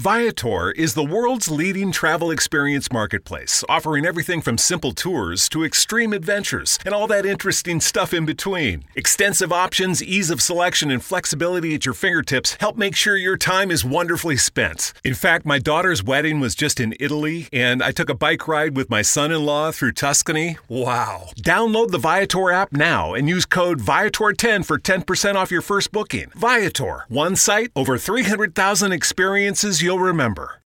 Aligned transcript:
Viator 0.00 0.70
is 0.70 0.94
the 0.94 1.04
world's 1.04 1.50
leading 1.50 1.92
travel 1.92 2.30
experience 2.30 2.90
marketplace, 2.90 3.62
offering 3.68 4.06
everything 4.06 4.40
from 4.40 4.56
simple 4.56 4.92
tours 4.92 5.46
to 5.46 5.62
extreme 5.62 6.14
adventures 6.14 6.78
and 6.86 6.94
all 6.94 7.06
that 7.06 7.26
interesting 7.26 7.80
stuff 7.80 8.14
in 8.14 8.24
between. 8.24 8.82
Extensive 8.94 9.52
options, 9.52 10.02
ease 10.02 10.30
of 10.30 10.40
selection, 10.40 10.90
and 10.90 11.04
flexibility 11.04 11.74
at 11.74 11.84
your 11.84 11.92
fingertips 11.92 12.56
help 12.60 12.78
make 12.78 12.96
sure 12.96 13.14
your 13.14 13.36
time 13.36 13.70
is 13.70 13.84
wonderfully 13.84 14.38
spent. 14.38 14.94
In 15.04 15.12
fact, 15.12 15.44
my 15.44 15.58
daughter's 15.58 16.02
wedding 16.02 16.40
was 16.40 16.54
just 16.54 16.80
in 16.80 16.94
Italy, 16.98 17.48
and 17.52 17.82
I 17.82 17.92
took 17.92 18.08
a 18.08 18.14
bike 18.14 18.48
ride 18.48 18.78
with 18.78 18.88
my 18.88 19.02
son 19.02 19.30
in 19.30 19.44
law 19.44 19.70
through 19.70 19.92
Tuscany. 19.92 20.56
Wow. 20.66 21.28
Download 21.38 21.90
the 21.90 21.98
Viator 21.98 22.50
app 22.50 22.72
now 22.72 23.12
and 23.12 23.28
use 23.28 23.44
code 23.44 23.80
Viator10 23.80 24.64
for 24.64 24.78
10% 24.78 25.34
off 25.34 25.50
your 25.50 25.60
first 25.60 25.92
booking. 25.92 26.30
Viator, 26.34 27.04
one 27.08 27.36
site, 27.36 27.70
over 27.76 27.98
300,000 27.98 28.92
experiences 28.92 29.82
you'll 29.90 29.98
remember. 29.98 30.62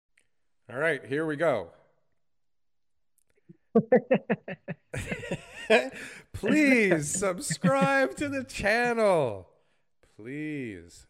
All 0.71 0.79
right, 0.79 1.03
here 1.03 1.25
we 1.25 1.37
go. 1.37 1.71
Please 6.35 7.11
subscribe 7.11 8.17
to 8.17 8.29
the 8.29 8.45
channel. 8.45 9.49
Please. 10.15 11.07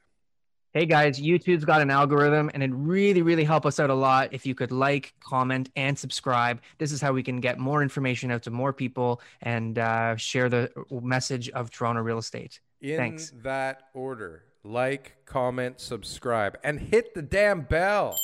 Hey 0.72 0.86
guys, 0.86 1.20
YouTube's 1.20 1.64
got 1.64 1.82
an 1.82 1.90
algorithm 1.90 2.52
and 2.54 2.62
it 2.62 2.70
really, 2.72 3.22
really 3.22 3.42
help 3.42 3.66
us 3.66 3.80
out 3.80 3.90
a 3.90 3.94
lot 3.94 4.28
if 4.32 4.46
you 4.46 4.54
could 4.54 4.70
like, 4.70 5.12
comment, 5.18 5.70
and 5.74 5.98
subscribe. 5.98 6.60
This 6.78 6.92
is 6.92 7.00
how 7.00 7.12
we 7.12 7.24
can 7.24 7.40
get 7.40 7.58
more 7.58 7.82
information 7.82 8.30
out 8.30 8.44
to 8.44 8.52
more 8.52 8.72
people 8.72 9.20
and 9.42 9.76
uh, 9.76 10.14
share 10.14 10.48
the 10.48 10.70
message 10.88 11.50
of 11.50 11.70
Toronto 11.70 12.00
real 12.00 12.18
estate. 12.18 12.60
In 12.80 12.96
Thanks. 12.96 13.32
that 13.42 13.88
order 13.92 14.44
like, 14.64 15.14
comment, 15.26 15.78
subscribe, 15.80 16.56
and 16.64 16.80
hit 16.80 17.14
the 17.14 17.22
damn 17.22 17.60
bell. 17.60 18.16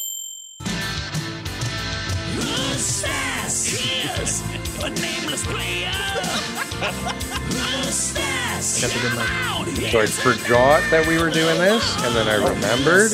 Mustache 2.34 3.74
is 4.18 4.42
a 4.82 4.88
nameless 4.88 5.46
player. 5.46 5.90
Mustache. 7.52 8.80
That's 8.80 8.96
a 8.96 9.00
good. 9.00 9.90
So 9.90 10.00
I 10.00 10.06
forgot 10.06 10.82
that 10.90 11.06
we 11.06 11.18
were 11.18 11.30
doing 11.30 11.58
this, 11.58 12.04
and 12.04 12.16
then 12.16 12.26
I 12.28 12.36
remembered, 12.36 13.12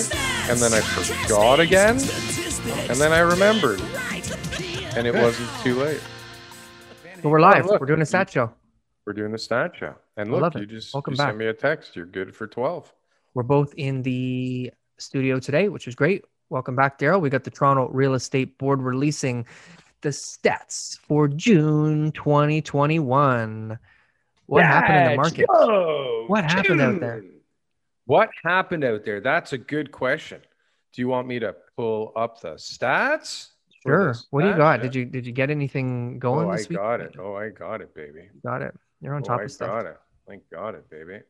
and 0.49 0.59
then 0.61 0.73
I 0.73 0.81
forgot 0.81 1.59
again, 1.61 1.97
and 2.89 2.99
then 3.01 3.13
I 3.13 3.19
remembered, 3.21 3.81
and 4.97 5.07
it 5.07 5.15
wasn't 5.15 5.49
too 5.63 5.75
late. 5.75 6.01
So 7.23 7.29
we're 7.29 7.41
live. 7.41 7.67
Oh, 7.67 7.71
look. 7.73 7.81
We're 7.81 7.87
doing 7.87 8.03
a 8.03 8.07
stat 8.07 8.31
show. 8.31 8.53
We're 9.05 9.15
doing 9.15 9.33
the 9.33 9.39
stat 9.39 9.73
show, 9.77 9.95
and 10.17 10.29
I 10.29 10.33
look, 10.33 10.43
love 10.43 10.55
you 10.57 10.63
it. 10.63 10.69
just 10.69 10.95
Welcome 10.95 11.15
you 11.15 11.19
back. 11.19 11.29
sent 11.29 11.39
me 11.39 11.47
a 11.47 11.55
text. 11.55 11.97
You're 11.97 12.07
good 12.07 12.35
for 12.35 12.47
twelve. 12.47 12.93
We're 13.37 13.43
both 13.43 13.75
in 13.77 14.01
the 14.01 14.73
studio 14.97 15.39
today, 15.39 15.69
which 15.69 15.87
is 15.87 15.95
great. 15.95 16.25
Welcome 16.49 16.75
back, 16.75 16.99
Daryl. 16.99 17.21
We 17.21 17.29
got 17.29 17.45
the 17.45 17.51
Toronto 17.51 17.91
Real 17.91 18.15
Estate 18.15 18.57
Board 18.57 18.81
releasing 18.81 19.45
the 20.01 20.09
stats 20.09 20.99
for 21.01 21.29
June 21.29 22.13
2021. 22.13 23.79
What 24.47 24.65
happened 24.65 24.97
in 24.97 25.11
the 25.11 25.17
market? 25.17 26.29
What 26.31 26.45
happened 26.51 26.81
out 26.81 26.99
there? 26.99 27.25
What 28.07 28.31
happened 28.43 28.85
out 28.85 29.05
there? 29.05 29.21
That's 29.21 29.53
a 29.53 29.59
good 29.59 29.93
question. 29.93 30.41
Do 30.95 31.03
you 31.03 31.09
want 31.09 31.29
me 31.29 31.39
to 31.39 31.55
pull 31.77 32.13
up 32.17 32.41
the 32.41 32.55
stats? 32.55 33.49
Sure. 33.87 34.15
the 34.15 34.23
What 34.31 34.43
do 34.45 34.49
you 34.49 34.57
got? 34.57 34.81
Did 34.81 34.95
you 34.95 35.05
did 35.05 35.27
you 35.27 35.33
get 35.33 35.51
anything 35.51 36.19
going 36.19 36.47
Oh, 36.47 36.53
I 36.53 36.63
got 36.63 37.01
it. 37.03 37.17
Oh, 37.19 37.35
I 37.35 37.51
got 37.51 37.83
it, 37.83 37.95
baby. 37.95 38.31
Got 38.43 38.63
it. 38.63 38.75
You're 39.03 39.15
on 39.15 39.21
Oh, 39.25 39.27
top 39.27 39.41
I 39.41 39.43
of 39.43 39.53
stuff. 39.53 39.69
I 39.69 39.83
got 39.83 39.87
it. 39.91 39.99
I 40.31 40.37
got 40.51 40.75
it, 40.75 40.89
baby. 40.89 41.21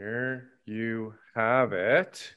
Here 0.00 0.48
you 0.64 1.12
have 1.34 1.74
it. 1.74 2.34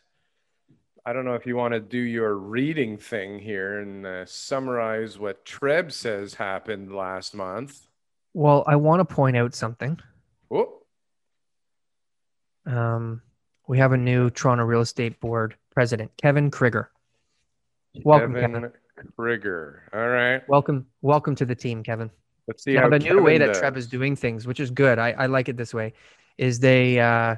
I 1.06 1.14
don't 1.14 1.24
know 1.24 1.36
if 1.36 1.46
you 1.46 1.56
want 1.56 1.74
to 1.74 1.80
do 1.80 1.98
your 1.98 2.36
reading 2.36 2.98
thing 2.98 3.40
here 3.40 3.80
and 3.80 4.06
uh, 4.06 4.26
summarize 4.26 5.18
what 5.18 5.46
Treb 5.46 5.94
says 5.94 6.34
happened 6.34 6.94
last 6.94 7.34
month. 7.34 7.88
Well, 8.34 8.66
I 8.68 8.76
want 8.76 9.00
to 9.00 9.16
point 9.16 9.38
out 9.38 9.56
something. 9.56 9.98
Oh, 10.52 10.82
Um, 12.66 13.22
we 13.66 13.78
have 13.78 13.94
a 13.94 13.98
new 13.98 14.30
Toronto 14.30 14.66
Real 14.66 14.82
Estate 14.82 15.22
Board 15.22 15.56
president, 15.74 16.12
Kevin 16.18 16.52
Crigger. 16.52 16.88
Welcome, 18.04 18.34
Kevin. 18.34 18.52
Kevin 18.54 19.14
Crigger. 19.18 19.84
All 19.94 20.10
right. 20.10 20.42
Welcome, 20.50 20.86
welcome 21.02 21.34
to 21.36 21.46
the 21.46 21.56
team, 21.56 21.82
Kevin. 21.82 22.12
Let's 22.46 22.66
see 22.66 22.74
now 22.74 22.82
how 22.82 22.90
the 22.90 23.00
new 23.00 23.22
way 23.22 23.36
Kevin 23.36 23.48
that 23.48 23.54
does. 23.54 23.60
Treb 23.62 23.78
is 23.78 23.88
doing 23.88 24.18
things, 24.18 24.46
which 24.46 24.60
is 24.60 24.70
good. 24.70 25.00
I, 25.00 25.12
I 25.12 25.26
like 25.28 25.48
it 25.48 25.56
this 25.56 25.74
way, 25.74 25.94
is 26.38 26.60
they 26.60 27.00
uh, 27.00 27.38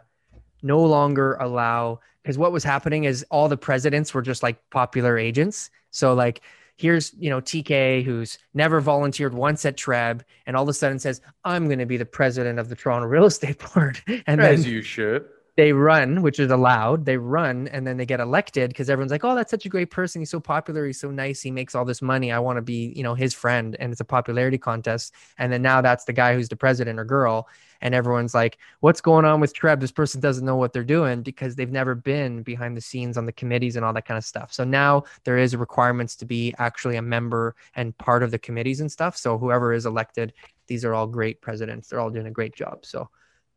no 0.66 0.81
longer 0.84 1.36
allow 1.36 2.00
because 2.24 2.38
what 2.38 2.52
was 2.52 2.64
happening 2.64 3.03
is 3.03 3.24
all 3.30 3.48
the 3.48 3.56
presidents 3.56 4.14
were 4.14 4.24
just 4.24 4.42
like 4.42 4.58
popular 4.72 5.18
agents. 5.18 5.70
So 5.92 6.14
like 6.16 6.42
here's 6.76 7.14
you 7.14 7.30
know 7.30 7.40
TK 7.40 8.03
who's 8.03 8.40
never 8.53 8.81
volunteered 8.81 9.34
once 9.34 9.64
at 9.66 9.78
Treb, 9.78 10.26
and 10.46 10.58
all 10.58 10.64
of 10.64 10.70
a 10.70 10.74
sudden 10.74 10.98
says 11.00 11.22
I'm 11.44 11.68
going 11.68 11.80
to 11.80 11.86
be 11.86 11.98
the 11.98 12.06
president 12.06 12.59
of 12.59 12.68
the 12.68 12.76
Toronto 12.76 13.08
Real 13.16 13.26
Estate 13.26 13.64
Board, 13.74 14.02
and 14.26 14.42
then 14.42 14.53
As 14.53 14.68
you 14.68 14.81
should. 14.81 15.26
They 15.57 15.71
run, 15.71 16.21
which 16.21 16.39
is 16.39 16.51
allowed. 16.51 17.05
They 17.05 17.17
run 17.17 17.69
and 17.69 17.88
then 17.88 17.95
they 17.95 18.05
get 18.05 18.19
elected 18.19 18.69
because 18.69 18.89
everyone's 18.89 19.11
like, 19.11 19.23
"Oh, 19.23 19.35
that's 19.35 19.51
such 19.51 19.66
a 19.66 19.69
great 19.69 19.89
person. 19.89 20.19
He's 20.21 20.29
so 20.29 20.39
popular. 20.39 20.85
He's 20.85 20.99
so 20.99 21.11
nice. 21.11 21.41
He 21.41 21.49
makes 21.51 21.75
all 21.75 21.85
this 21.85 22.01
money. 22.01 22.31
I 22.31 22.39
want 22.39 22.57
to 22.57 22.61
be, 22.61 22.91
you 22.95 23.03
know, 23.03 23.16
his 23.16 23.33
friend." 23.33 23.75
And 23.79 23.91
it's 23.91 24.01
a 24.01 24.05
popularity 24.05 24.57
contest. 24.57 25.13
And 25.38 25.53
then 25.53 25.61
now 25.61 25.81
that's 25.81 26.03
the 26.05 26.13
guy 26.13 26.33
who's 26.33 26.49
the 26.49 26.57
president 26.57 26.99
or 26.99 27.05
girl, 27.05 27.47
and 27.81 27.95
everyone's 27.95 28.33
like, 28.33 28.57
"What's 28.81 28.99
going 28.99 29.23
on 29.23 29.39
with 29.39 29.53
Treb? 29.53 29.79
This 29.79 29.93
person 29.93 30.19
doesn't 30.19 30.45
know 30.45 30.57
what 30.57 30.73
they're 30.73 30.83
doing 30.83 31.21
because 31.21 31.55
they've 31.55 31.72
never 31.72 31.95
been 31.95 32.43
behind 32.43 32.75
the 32.75 32.81
scenes 32.81 33.17
on 33.17 33.25
the 33.25 33.31
committees 33.31 33.77
and 33.77 33.85
all 33.85 33.93
that 33.93 34.05
kind 34.05 34.17
of 34.17 34.25
stuff." 34.25 34.51
So 34.51 34.66
now 34.66 35.03
there 35.23 35.37
is 35.37 35.55
requirements 35.55 36.17
to 36.17 36.25
be 36.25 36.53
actually 36.57 36.97
a 36.97 37.01
member 37.01 37.55
and 37.75 37.97
part 37.97 38.23
of 38.23 38.31
the 38.31 38.39
committees 38.39 38.81
and 38.81 38.91
stuff. 38.91 39.16
So 39.16 39.37
whoever 39.37 39.72
is 39.73 39.85
elected, 39.85 40.33
these 40.67 40.83
are 40.83 40.93
all 40.93 41.07
great 41.07 41.41
presidents. 41.41 41.87
They're 41.89 42.01
all 42.01 42.09
doing 42.09 42.27
a 42.27 42.31
great 42.31 42.55
job. 42.55 42.85
So 42.85 43.09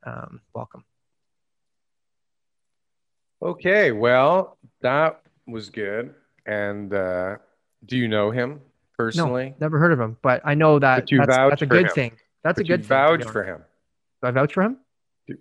um, 0.05 0.41
welcome. 0.55 0.85
Okay, 3.43 3.93
well, 3.93 4.59
that 4.81 5.21
was 5.47 5.71
good. 5.71 6.15
And 6.47 6.93
uh, 6.93 7.37
do 7.87 7.97
you 7.97 8.09
know 8.09 8.31
him 8.31 8.61
personally? 8.97 9.55
Never 9.61 9.79
heard 9.79 9.93
of 9.93 10.01
him, 10.01 10.17
but 10.23 10.41
I 10.45 10.55
know 10.55 10.79
that 10.79 11.11
you 11.11 11.19
that's, 11.19 11.37
that's 11.37 11.63
a 11.63 11.67
good 11.67 11.87
him. 11.87 11.93
thing. 11.93 12.13
That's 12.43 12.57
But 12.57 12.65
a 12.65 12.69
good 12.69 12.81
you 12.81 12.85
thing. 12.85 12.89
vouch 12.89 13.25
for 13.25 13.45
him. 13.45 13.59
Do 14.23 14.29
I 14.29 14.31
vouch 14.31 14.55
for 14.55 14.63
him? 14.63 14.79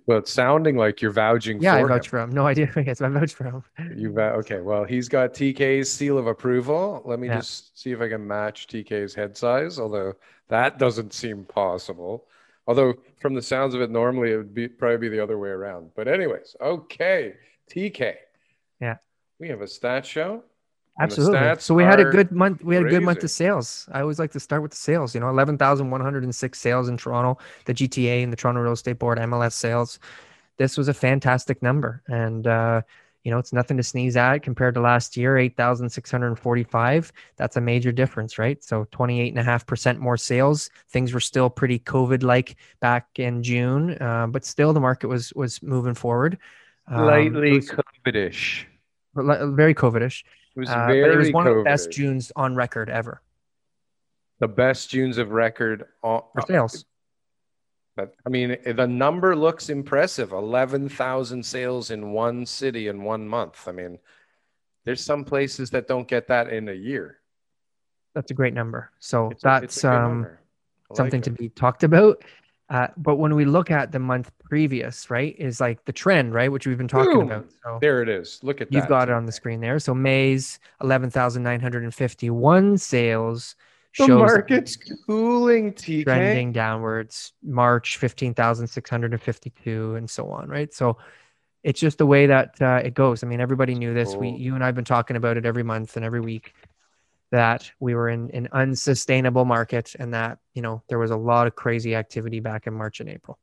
Well, 0.06 0.18
it's 0.18 0.32
sounding 0.34 0.76
like 0.76 1.02
you're 1.02 1.12
vouching 1.12 1.62
Yeah, 1.62 1.76
I 1.76 1.82
for 1.82 1.88
vouch 1.88 2.08
him. 2.08 2.10
for 2.10 2.20
him. 2.20 2.32
No 2.32 2.46
idea. 2.46 2.70
Yes, 2.86 3.02
I 3.02 3.08
vouch 3.08 3.34
for 3.34 3.46
him. 3.46 3.64
You 3.96 4.12
vou- 4.12 4.22
okay? 4.42 4.60
Well, 4.60 4.84
he's 4.84 5.08
got 5.08 5.34
TK's 5.34 5.90
seal 5.90 6.18
of 6.18 6.28
approval. 6.28 7.02
Let 7.06 7.20
me 7.20 7.28
Yeah. 7.28 7.38
just 7.38 7.80
see 7.82 7.92
if 7.94 8.02
I 8.02 8.10
can 8.10 8.28
match 8.28 8.68
TK's 8.68 9.16
head 9.16 9.38
size. 9.38 9.80
Although 9.80 10.16
that 10.50 10.78
doesn't 10.78 11.14
seem 11.14 11.46
possible. 11.46 12.28
Although 12.68 12.96
from 13.22 13.34
the 13.34 13.42
sounds 13.42 13.74
of 13.76 13.82
it, 13.82 13.90
normally 13.90 14.34
it 14.34 14.38
would 14.38 14.54
be 14.54 14.68
probably 14.68 14.98
be 14.98 15.08
the 15.10 15.24
other 15.24 15.38
way 15.38 15.50
around. 15.50 15.92
But 15.96 16.10
anyways, 16.10 16.58
okay, 16.60 17.36
TK. 17.72 18.16
Yeah. 18.80 18.98
We 19.40 19.50
have 19.50 19.62
a 19.62 19.68
stat 19.68 20.06
show. 20.06 20.44
Absolutely. 21.00 21.60
So 21.60 21.76
we 21.76 21.84
had 21.84 22.00
a 22.00 22.06
good 22.06 22.32
month. 22.32 22.64
We 22.64 22.76
had 22.76 22.86
a 22.86 22.90
good 22.90 23.04
month 23.04 23.20
crazy. 23.20 23.26
of 23.26 23.32
sales. 23.32 23.90
I 23.92 24.02
always 24.02 24.18
like 24.18 24.32
to 24.32 24.40
start 24.40 24.64
with 24.64 24.72
the 24.72 24.78
sales. 24.78 25.14
You 25.14 25.22
know, 25.22 25.30
eleven 25.30 25.58
thousand 25.58 25.92
one 25.92 26.02
hundred 26.02 26.24
and 26.24 26.34
six 26.34 26.60
sales 26.60 26.90
in 26.90 26.98
Toronto, 26.98 27.38
the 27.66 27.74
GTA 27.74 28.24
and 28.24 28.34
the 28.34 28.38
Toronto 28.38 28.62
Real 28.62 28.74
Estate 28.74 28.98
Board 28.98 29.20
MLS 29.20 29.54
sales. 29.54 30.00
This 30.58 30.76
was 30.76 30.88
a 30.88 30.94
fantastic 30.94 31.62
number, 31.62 32.02
and 32.08 32.48
uh, 32.48 32.82
you 33.24 33.32
know, 33.32 33.38
it's 33.38 33.54
nothing 33.54 33.78
to 33.78 33.84
sneeze 33.84 34.16
at 34.18 34.40
compared 34.40 34.74
to 34.74 34.82
last 34.82 35.18
year, 35.18 35.38
eight 35.38 35.56
thousand 35.56 35.90
six 35.90 36.10
hundred 36.10 36.30
and 36.30 36.40
forty-five. 36.40 37.12
That's 37.36 37.58
a 37.58 37.62
major 37.62 37.92
difference, 37.92 38.40
right? 38.40 38.64
So 38.64 38.88
twenty-eight 38.90 39.30
and 39.30 39.40
a 39.40 39.44
half 39.44 39.68
percent 39.68 40.00
more 40.00 40.18
sales. 40.18 40.72
Things 40.90 41.14
were 41.14 41.20
still 41.20 41.50
pretty 41.50 41.78
COVID-like 41.78 42.56
back 42.80 43.08
in 43.18 43.44
June, 43.44 44.02
uh, 44.02 44.26
but 44.28 44.46
still 44.46 44.74
the 44.74 44.80
market 44.80 45.10
was 45.10 45.32
was 45.34 45.62
moving 45.62 45.94
forward. 45.94 46.40
Um, 46.88 46.96
it 46.96 47.06
Slightly 47.06 47.52
was- 47.54 47.70
COVID-ish. 47.70 48.68
very 49.16 49.74
COVID-ish. 49.74 50.24
It 50.56 50.60
was 50.60 50.70
Uh, 50.70 50.88
very 50.88 51.14
it 51.14 51.18
was 51.18 51.32
one 51.32 51.48
of 51.48 51.56
the 51.56 51.64
best 51.64 51.92
Junes 51.92 52.32
on 52.36 52.56
record 52.56 52.90
ever 52.90 53.22
The 54.40 54.48
best 54.48 54.90
Junes 54.92 55.18
of 55.18 55.32
record 55.32 55.86
on, 56.04 56.22
for 56.34 56.42
sales. 56.48 56.86
But 57.96 58.14
I 58.26 58.30
mean, 58.30 58.56
the 58.64 58.86
number 58.88 59.36
looks 59.36 59.70
impressive 59.70 60.32
11,000 60.32 61.44
sales 61.44 61.90
in 61.90 62.12
one 62.12 62.46
city 62.46 62.88
in 62.88 63.04
one 63.04 63.28
month. 63.28 63.68
I 63.68 63.72
mean, 63.72 63.98
there's 64.86 65.04
some 65.04 65.26
places 65.26 65.72
that 65.72 65.88
don't 65.88 66.08
get 66.08 66.28
that 66.28 66.50
in 66.50 66.70
a 66.70 66.74
year. 66.74 67.18
That's 68.14 68.30
a 68.30 68.36
great 68.36 68.54
number. 68.54 68.92
So 69.00 69.30
It's 69.32 69.42
that's 69.44 69.84
a 69.84 69.92
um, 69.92 70.22
like 70.22 70.98
something 70.98 71.22
to 71.24 71.32
be 71.32 71.50
talked 71.50 71.84
about. 71.84 72.24
Uh, 72.70 72.88
but 72.98 73.16
when 73.16 73.34
we 73.34 73.46
look 73.46 73.72
at 73.72 73.94
the 73.94 74.00
month 74.00 74.30
previous, 74.44 75.10
right, 75.10 75.36
is 75.40 75.62
like 75.62 75.86
the 75.86 75.94
trend, 75.94 76.34
right, 76.34 76.52
which 76.52 76.68
we've 76.68 76.78
been 76.78 76.88
talking 76.88 77.14
Boom. 77.14 77.32
about. 77.32 77.46
So 77.64 77.78
There 77.82 78.02
it 78.02 78.10
is. 78.10 78.40
Look 78.44 78.60
at 78.60 78.70
that. 78.70 78.76
you've 78.76 78.88
got 78.90 79.08
it 79.08 79.14
on 79.14 79.26
the 79.26 79.32
screen 79.32 79.62
there. 79.62 79.80
So 79.80 79.94
May's 79.94 80.60
11,951 80.82 82.78
sales 82.78 83.56
The 83.98 84.08
market's 84.10 84.78
cooling, 85.06 85.74
TK. 85.74 86.04
trending 86.04 86.52
downwards. 86.52 87.34
March 87.42 87.98
15,652 87.98 89.96
and 89.96 90.10
so 90.10 90.30
on, 90.30 90.50
right? 90.50 90.74
So 90.74 90.98
it's 91.64 91.80
just 91.80 91.98
the 91.98 92.06
way 92.06 92.28
that 92.28 92.62
uh, 92.62 92.82
it 92.84 92.94
goes. 92.94 93.24
I 93.24 93.28
mean, 93.28 93.42
everybody 93.42 93.76
knew 93.76 93.94
this. 93.94 94.16
We, 94.16 94.30
you 94.30 94.56
and 94.56 94.64
I've 94.64 94.76
been 94.76 94.86
talking 94.86 95.16
about 95.16 95.38
it 95.38 95.46
every 95.46 95.64
month 95.64 95.96
and 95.96 96.06
every 96.06 96.22
week 96.22 96.54
that 97.32 97.72
we 97.80 97.96
were 97.96 98.10
in 98.10 98.32
an 98.32 98.48
unsustainable 98.52 99.46
market 99.46 99.96
and 100.00 100.14
that 100.14 100.40
you 100.54 100.62
know 100.62 100.82
there 100.90 101.00
was 101.00 101.12
a 101.12 101.18
lot 101.18 101.48
of 101.48 101.56
crazy 101.56 101.96
activity 101.96 102.40
back 102.40 102.68
in 102.68 102.74
March 102.74 103.00
and 103.00 103.10
April. 103.10 103.38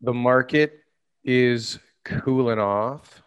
The 0.00 0.12
market 0.12 0.80
is 1.24 1.78
cooling 2.04 2.58
off. 2.58 3.22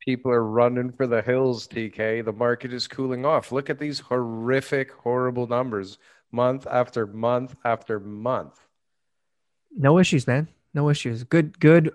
People 0.00 0.32
are 0.32 0.44
running 0.44 0.90
for 0.92 1.06
the 1.06 1.20
hills, 1.20 1.68
TK. 1.68 2.24
The 2.24 2.32
market 2.32 2.72
is 2.72 2.86
cooling 2.86 3.26
off. 3.26 3.52
Look 3.52 3.68
at 3.68 3.78
these 3.78 4.00
horrific, 4.00 4.90
horrible 4.92 5.46
numbers 5.46 5.98
month 6.32 6.66
after 6.70 7.06
month 7.06 7.54
after 7.64 8.00
month. 8.00 8.58
No 9.76 9.98
issues, 9.98 10.26
man. 10.26 10.48
No 10.72 10.88
issues. 10.88 11.24
Good, 11.24 11.60
good, 11.60 11.92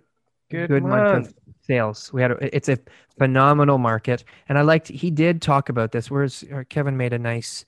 Good 0.53 0.67
good, 0.67 0.83
month 0.83 1.27
of 1.29 1.33
sales. 1.68 2.12
We 2.13 2.21
had 2.21 2.31
a, 2.31 2.56
it's 2.56 2.69
a 2.69 2.77
phenomenal 3.18 3.77
market, 3.77 4.24
and 4.50 4.57
I 4.57 4.62
liked. 4.62 4.88
He 4.89 5.10
did 5.12 5.42
talk 5.42 5.69
about 5.69 5.92
this. 5.92 6.12
Where's 6.12 6.44
or 6.51 6.63
Kevin 6.65 6.98
made 6.98 7.13
a 7.13 7.19
nice 7.19 7.65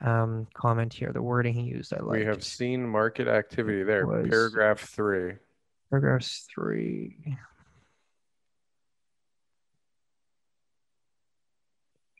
um, 0.00 0.46
comment 0.54 0.92
here. 0.92 1.12
The 1.12 1.22
wording 1.22 1.54
he 1.54 1.62
used, 1.62 1.92
I 1.94 2.00
like. 2.02 2.18
We 2.20 2.24
have 2.24 2.44
seen 2.44 2.88
market 2.88 3.28
activity 3.28 3.82
there. 3.82 4.06
Was- 4.06 4.28
Paragraph 4.28 4.80
three. 4.80 5.34
paragraph 5.90 6.24
three. 6.52 7.16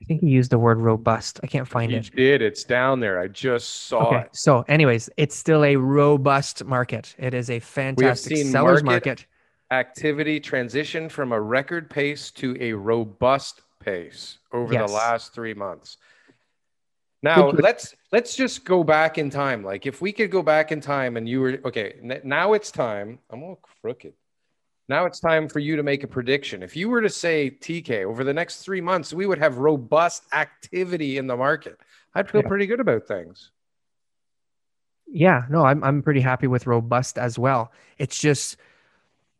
I 0.00 0.04
think 0.04 0.20
he 0.20 0.30
used 0.30 0.50
the 0.50 0.58
word 0.58 0.78
robust. 0.78 1.38
I 1.44 1.46
can't 1.46 1.69
find 1.69 1.92
You 1.92 1.98
it. 1.98 2.10
did. 2.16 2.42
It's 2.42 2.64
down 2.64 2.98
there. 2.98 3.20
I 3.20 3.28
just 3.28 3.86
saw 3.86 4.08
Okay. 4.08 4.20
it. 4.22 4.30
So, 4.32 4.64
anyways, 4.66 5.08
it's 5.16 5.36
still 5.36 5.64
a 5.64 5.76
robust 5.76 6.64
market. 6.64 7.14
It 7.19 7.34
is 7.34 7.48
a 7.50 7.60
fantastic 7.60 8.38
seller's 8.38 8.82
market- 8.82 9.06
market. 9.06 9.26
Activity 9.72 10.38
transition 10.38 11.08
from 11.08 11.32
a 11.32 11.40
record 11.40 11.88
pace 11.88 12.30
to 12.32 12.54
a 12.60 12.74
robust 12.74 13.62
pace 13.80 14.38
over 14.52 14.72
Yes. 14.74 14.88
the 14.90 14.94
last 14.94 15.34
three 15.34 15.54
months. 15.54 15.96
Now 17.22 17.48
let's 17.50 17.94
let's 18.12 18.36
just 18.36 18.64
go 18.66 18.84
back 18.84 19.16
in 19.16 19.30
time. 19.30 19.64
Like 19.64 19.86
if 19.86 20.02
we 20.02 20.12
could 20.12 20.30
go 20.30 20.42
back 20.42 20.72
in 20.72 20.80
time 20.82 21.16
and 21.16 21.26
you 21.28 21.40
were 21.40 21.58
okay, 21.64 21.94
n- 22.02 22.20
now 22.22 22.52
it's 22.52 22.70
time. 22.70 23.19
I'm 23.30 23.42
all 23.42 23.60
crooked. 23.80 24.12
Now 24.90 25.06
it's 25.06 25.20
time 25.20 25.48
for 25.48 25.58
you 25.60 25.76
to 25.76 25.82
make 25.82 26.04
a 26.04 26.08
prediction. 26.08 26.62
If 26.62 26.76
you 26.76 26.90
were 26.90 27.00
to 27.00 27.08
say 27.08 27.48
TK 27.48 28.04
over 28.04 28.24
the 28.24 28.34
next 28.34 28.62
three 28.64 28.80
months, 28.82 29.14
we 29.14 29.24
would 29.26 29.38
have 29.38 29.56
robust 29.56 30.24
activity 30.34 31.16
in 31.16 31.26
the 31.26 31.36
market. 31.36 31.78
I'd 32.14 32.28
feel 32.28 32.42
Yeah. 32.42 32.48
pretty 32.48 32.66
good 32.66 32.80
about 32.80 33.06
things. 33.06 33.52
Yeah, 35.06 35.46
no, 35.48 35.64
I'm 35.64 35.82
I'm 35.82 36.02
pretty 36.02 36.20
happy 36.20 36.46
with 36.46 36.66
robust 36.66 37.16
as 37.19 37.38
well. 37.38 37.72
It's 37.98 38.19
just 38.19 38.56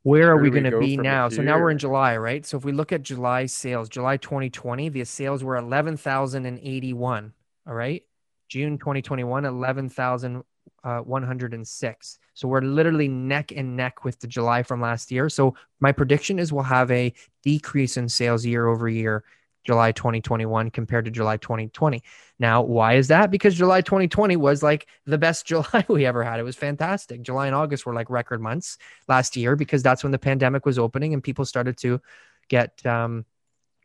where 0.03 0.31
are 0.31 0.37
Where 0.37 0.45
we 0.45 0.51
going 0.51 0.65
to 0.65 0.79
be 0.79 0.97
now? 0.97 1.29
So 1.29 1.43
now 1.43 1.59
we're 1.59 1.71
in? 1.71 1.79
July, 1.79 2.17
right? 2.17 2.45
So 2.45 2.57
if 2.57 2.65
we 2.65 2.73
look 2.73 2.93
at 2.93 3.03
July 3.03 3.47
sales, 3.47 3.89
July 3.89 4.17
2020, 4.17 4.89
the 4.89 5.05
sales 5.05 5.45
were 5.45 5.57
11,081, 5.57 7.33
all 7.67 7.75
right? 7.75 8.03
June 8.49 8.79
2021 8.79 9.45
11,106. 9.45 10.45
Uh, 10.85 12.19
so 12.35 12.49
we're 12.49 12.61
literally 12.61 13.09
neck 13.09 13.53
and 13.55 13.77
neck 13.77 14.05
with 14.05 14.19
the 14.21 14.27
July 14.27 14.63
from 14.63 14.81
last 14.81 15.11
year. 15.13 15.29
So 15.29 15.55
my 15.81 15.93
prediction 15.93 16.39
is 16.39 16.53
we'll 16.53 16.65
have 16.65 16.91
a 16.91 17.15
decrease 17.43 17.97
in 17.97 18.09
sales 18.09 18.45
year 18.45 18.67
over 18.67 18.89
year 18.89 19.25
July 19.65 19.93
2021 19.93 20.71
compared 20.71 21.05
to 21.05 21.11
July 21.11 21.37
2020. 21.37 22.03
Now, 22.43 22.61
why 22.61 22.95
is 22.95 23.07
that? 23.07 23.31
Because 23.31 23.55
July 23.55 23.83
2020 23.83 24.35
was 24.35 24.65
like 24.65 24.89
the 25.07 25.17
best 25.17 25.47
July 25.53 25.87
we 25.89 26.05
ever 26.05 26.25
had. 26.25 26.41
It 26.41 26.43
was 26.43 26.57
fantastic. 26.57 27.23
July 27.23 27.47
and 27.47 27.55
August 27.55 27.87
were 27.87 27.95
like 27.95 28.11
record 28.11 28.41
months 28.41 28.79
last 29.07 29.37
year 29.37 29.55
because 29.55 29.81
that's 29.81 30.03
when 30.03 30.11
the 30.11 30.19
pandemic 30.19 30.67
was 30.67 30.77
opening 30.77 31.15
and 31.15 31.23
people 31.23 31.45
started 31.45 31.77
to 31.79 32.01
get 32.49 32.85
um, 32.85 33.25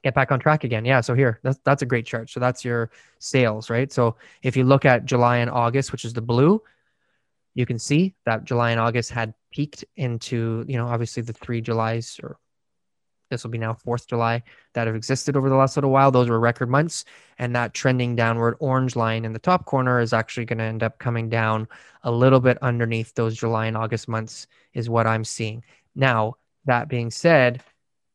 get 0.04 0.16
back 0.16 0.32
on 0.32 0.40
track 0.40 0.64
again. 0.64 0.86
Yeah. 0.86 1.02
So 1.02 1.14
here, 1.14 1.40
that's 1.44 1.60
that's 1.64 1.84
a 1.84 1.86
great 1.86 2.08
chart. 2.08 2.32
So 2.32 2.40
that's 2.40 2.66
your 2.66 2.90
sales, 3.20 3.70
right? 3.70 3.94
So 3.94 4.16
if 4.42 4.58
you 4.58 4.64
look 4.64 4.86
at 4.86 5.06
July 5.06 5.38
and 5.38 5.52
August, 5.52 5.92
which 5.92 6.04
is 6.04 6.14
the 6.14 6.22
blue, 6.22 6.60
you 7.54 7.68
can 7.68 7.78
see 7.78 8.16
that 8.26 8.44
July 8.44 8.72
and 8.72 8.80
August 8.80 9.12
had 9.12 9.36
peaked 9.52 9.86
into 9.98 10.66
you 10.68 10.78
know 10.78 10.88
obviously 10.88 11.22
the 11.22 11.34
three 11.34 11.62
Julys 11.62 12.20
or 12.24 12.40
this 13.30 13.44
will 13.44 13.52
be 13.52 13.58
now 13.58 13.74
fourth 13.74 14.08
July 14.08 14.42
that 14.74 14.88
have 14.88 14.96
existed 14.96 15.36
over 15.36 15.50
the 15.50 15.56
last 15.56 15.78
little 15.78 15.92
while. 15.92 16.12
Those 16.12 16.30
were 16.30 16.40
record 16.40 16.70
months. 16.70 17.06
And 17.38 17.56
that 17.56 17.74
trending 17.74 18.16
downward 18.16 18.56
orange 18.60 18.96
line 18.96 19.26
in 19.26 19.34
the 19.34 19.40
top 19.40 19.66
corner 19.66 20.00
is 20.00 20.14
actually 20.14 20.46
going 20.46 20.60
to 20.60 20.64
end 20.64 20.84
up 20.84 21.00
coming 21.00 21.30
down 21.30 21.68
a 22.04 22.12
little 22.12 22.40
bit 22.40 22.58
underneath 22.62 23.14
those 23.14 23.36
July 23.36 23.66
and 23.66 23.78
August 23.78 24.08
months, 24.08 24.48
is 24.74 24.90
what 24.90 25.08
I'm 25.08 25.24
seeing. 25.24 25.64
Now, 25.96 26.36
that 26.66 26.90
being 26.90 27.12
said, 27.12 27.64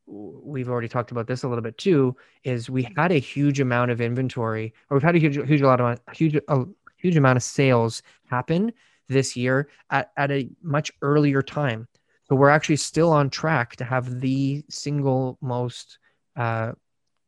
we've 0.06 0.68
already 0.68 0.88
talked 0.88 1.10
about 1.10 1.26
this 1.26 1.42
a 1.42 1.48
little 1.48 1.62
bit 1.62 1.78
too, 1.78 2.16
is 2.44 2.68
we 2.68 2.88
had 2.96 3.12
a 3.12 3.18
huge 3.18 3.60
amount 3.60 3.90
of 3.90 4.00
inventory, 4.00 4.74
or 4.90 4.96
we've 4.96 5.02
had 5.02 5.16
a 5.16 5.18
huge, 5.18 5.36
huge, 5.36 5.62
lot 5.62 5.80
of, 5.80 5.98
huge, 6.12 6.38
a 6.48 6.64
huge 6.96 7.16
amount 7.16 7.36
of 7.36 7.42
sales 7.42 8.02
happen 8.26 8.72
this 9.08 9.36
year 9.36 9.68
at, 9.90 10.10
at 10.16 10.30
a 10.30 10.48
much 10.62 10.90
earlier 11.02 11.42
time. 11.42 11.86
So 12.32 12.36
we're 12.36 12.48
actually 12.48 12.76
still 12.76 13.12
on 13.12 13.28
track 13.28 13.76
to 13.76 13.84
have 13.84 14.22
the 14.22 14.64
single 14.70 15.36
most, 15.42 15.98
uh, 16.34 16.72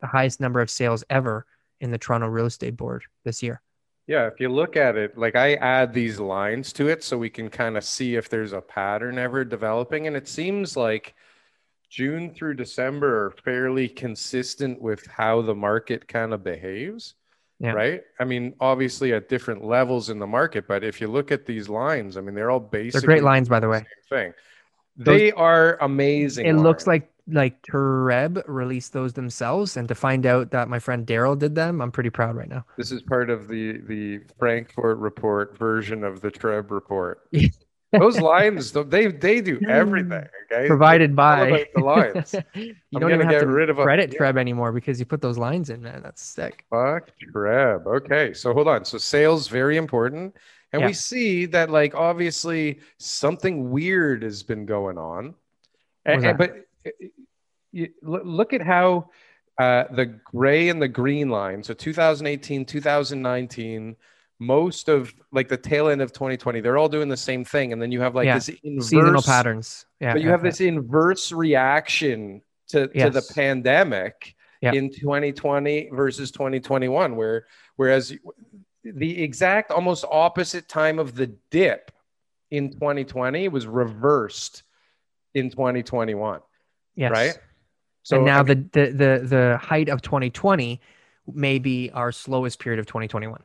the 0.00 0.06
highest 0.06 0.40
number 0.40 0.62
of 0.62 0.70
sales 0.70 1.04
ever 1.10 1.44
in 1.82 1.90
the 1.90 1.98
Toronto 1.98 2.26
Real 2.26 2.46
Estate 2.46 2.74
Board 2.74 3.02
this 3.22 3.42
year. 3.42 3.60
Yeah, 4.06 4.26
if 4.28 4.40
you 4.40 4.48
look 4.48 4.78
at 4.78 4.96
it, 4.96 5.18
like 5.18 5.36
I 5.36 5.56
add 5.56 5.92
these 5.92 6.18
lines 6.18 6.72
to 6.72 6.88
it 6.88 7.04
so 7.04 7.18
we 7.18 7.28
can 7.28 7.50
kind 7.50 7.76
of 7.76 7.84
see 7.84 8.14
if 8.14 8.30
there's 8.30 8.54
a 8.54 8.62
pattern 8.62 9.18
ever 9.18 9.44
developing. 9.44 10.06
And 10.06 10.16
it 10.16 10.26
seems 10.26 10.74
like 10.74 11.14
June 11.90 12.32
through 12.32 12.54
December 12.54 13.26
are 13.26 13.30
fairly 13.30 13.88
consistent 13.88 14.80
with 14.80 15.06
how 15.06 15.42
the 15.42 15.54
market 15.54 16.08
kind 16.08 16.32
of 16.32 16.42
behaves. 16.42 17.12
Yeah. 17.58 17.72
Right. 17.72 18.00
I 18.18 18.24
mean, 18.24 18.54
obviously 18.58 19.12
at 19.12 19.28
different 19.28 19.62
levels 19.62 20.08
in 20.08 20.18
the 20.18 20.26
market, 20.26 20.66
but 20.66 20.82
if 20.82 20.98
you 20.98 21.08
look 21.08 21.30
at 21.30 21.44
these 21.44 21.68
lines, 21.68 22.16
I 22.16 22.22
mean, 22.22 22.34
they're 22.34 22.50
all 22.50 22.58
basically 22.58 23.00
They're 23.00 23.16
great 23.16 23.22
lines, 23.22 23.50
by 23.50 23.60
the 23.60 23.68
way. 23.68 23.80
same 23.80 24.08
thing. 24.08 24.34
Those- 24.96 25.18
They 25.18 25.32
are 25.32 25.76
amazing. 25.80 26.46
It 26.46 26.54
looks 26.54 26.86
like 26.86 27.10
like 27.26 27.62
Treb 27.62 28.42
released 28.46 28.92
those 28.92 29.14
themselves, 29.14 29.78
and 29.78 29.88
to 29.88 29.94
find 29.94 30.26
out 30.26 30.50
that 30.50 30.68
my 30.68 30.78
friend 30.78 31.06
Daryl 31.06 31.38
did 31.38 31.54
them, 31.54 31.80
I'm 31.80 31.90
pretty 31.90 32.10
proud 32.10 32.36
right 32.36 32.48
now. 32.50 32.66
this 32.76 32.92
is 32.92 33.00
part 33.02 33.30
of 33.30 33.48
the 33.48 33.78
the 33.86 34.20
Frankfurt 34.38 34.98
report 34.98 35.56
version 35.58 36.04
of 36.04 36.20
the 36.20 36.30
Treb 36.30 36.70
report. 36.70 37.22
Those 37.92 38.18
lines, 38.20 38.72
they 38.72 39.06
they 39.06 39.40
do 39.40 39.60
everything. 39.68 40.26
Okay, 40.52 40.66
Provided 40.66 41.14
by 41.14 41.64
the 41.76 41.80
lines. 41.80 42.34
you 42.54 42.74
I'm 42.92 43.00
don't 43.00 43.12
even 43.12 43.20
have 43.26 43.30
get 43.30 43.40
to 43.42 43.46
rid 43.46 43.70
of 43.70 43.78
a- 43.78 43.84
credit 43.84 44.10
yeah. 44.12 44.18
Treb 44.18 44.36
anymore 44.36 44.72
because 44.72 44.98
you 44.98 45.06
put 45.06 45.22
those 45.22 45.38
lines 45.38 45.70
in, 45.70 45.80
man. 45.80 46.02
That's 46.02 46.20
sick. 46.20 46.64
Fuck 46.70 47.10
Treb. 47.32 47.86
Okay, 47.86 48.34
so 48.34 48.52
hold 48.52 48.66
on. 48.66 48.84
So 48.84 48.98
sales 48.98 49.46
very 49.46 49.76
important, 49.76 50.34
and 50.74 50.80
Yeah. 50.80 50.88
we 50.88 50.92
see 50.92 51.46
that 51.46 51.70
like 51.70 51.94
obviously 51.94 52.80
something 52.98 53.70
weird 53.70 54.24
has 54.24 54.42
been 54.42 54.66
going 54.66 54.98
on, 54.98 55.34
and, 56.04 56.36
but 56.36 56.66
uh, 56.84 56.90
you, 57.70 57.90
look 58.02 58.52
at 58.52 58.60
how 58.60 59.10
uh, 59.58 59.84
the 59.92 60.06
gray 60.06 60.68
and 60.68 60.82
the 60.82 60.88
green 60.88 61.28
line. 61.28 61.62
So 61.62 61.74
2018, 61.74 62.64
2019. 62.64 63.96
Most 64.40 64.88
of 64.88 65.14
like 65.30 65.48
the 65.48 65.56
tail 65.56 65.88
end 65.88 66.02
of 66.02 66.12
2020, 66.12 66.60
they're 66.60 66.76
all 66.76 66.88
doing 66.88 67.08
the 67.08 67.16
same 67.16 67.44
thing, 67.44 67.72
and 67.72 67.80
then 67.80 67.92
you 67.92 68.00
have 68.00 68.16
like 68.16 68.26
Yeah. 68.26 68.34
this 68.34 68.48
inverse 68.64 68.88
Seasonal 68.88 69.22
patterns. 69.22 69.86
Yeah. 70.00 70.12
but 70.12 70.22
you 70.22 70.28
have 70.28 70.42
this 70.42 70.60
inverse 70.60 71.30
reaction 71.30 72.42
to, 72.70 72.88
to 72.88 73.10
the 73.10 73.22
pandemic 73.32 74.34
Yeah. 74.60 74.72
in 74.72 74.90
2020 74.90 75.90
versus 75.92 76.32
2021 76.32 77.14
where 77.14 77.46
whereas 77.76 78.12
the 78.84 79.22
exact 79.22 79.70
almost 79.70 80.04
opposite 80.10 80.68
time 80.68 80.98
of 80.98 81.14
the 81.14 81.28
dip 81.50 81.90
in 82.50 82.70
2020 82.70 83.48
was 83.48 83.66
reversed 83.66 84.62
in 85.34 85.50
2021 85.50 86.40
Yes. 86.94 87.10
right 87.10 87.38
So 88.02 88.16
and 88.16 88.24
now 88.26 88.40
I 88.40 88.42
mean, 88.42 88.70
the, 88.72 88.86
the 88.86 88.92
the 88.92 89.26
the 89.26 89.56
height 89.60 89.88
of 89.88 90.02
2020 90.02 90.80
may 91.32 91.58
be 91.58 91.90
our 91.92 92.12
slowest 92.12 92.58
period 92.60 92.78
of 92.78 92.86
2021. 92.86 93.42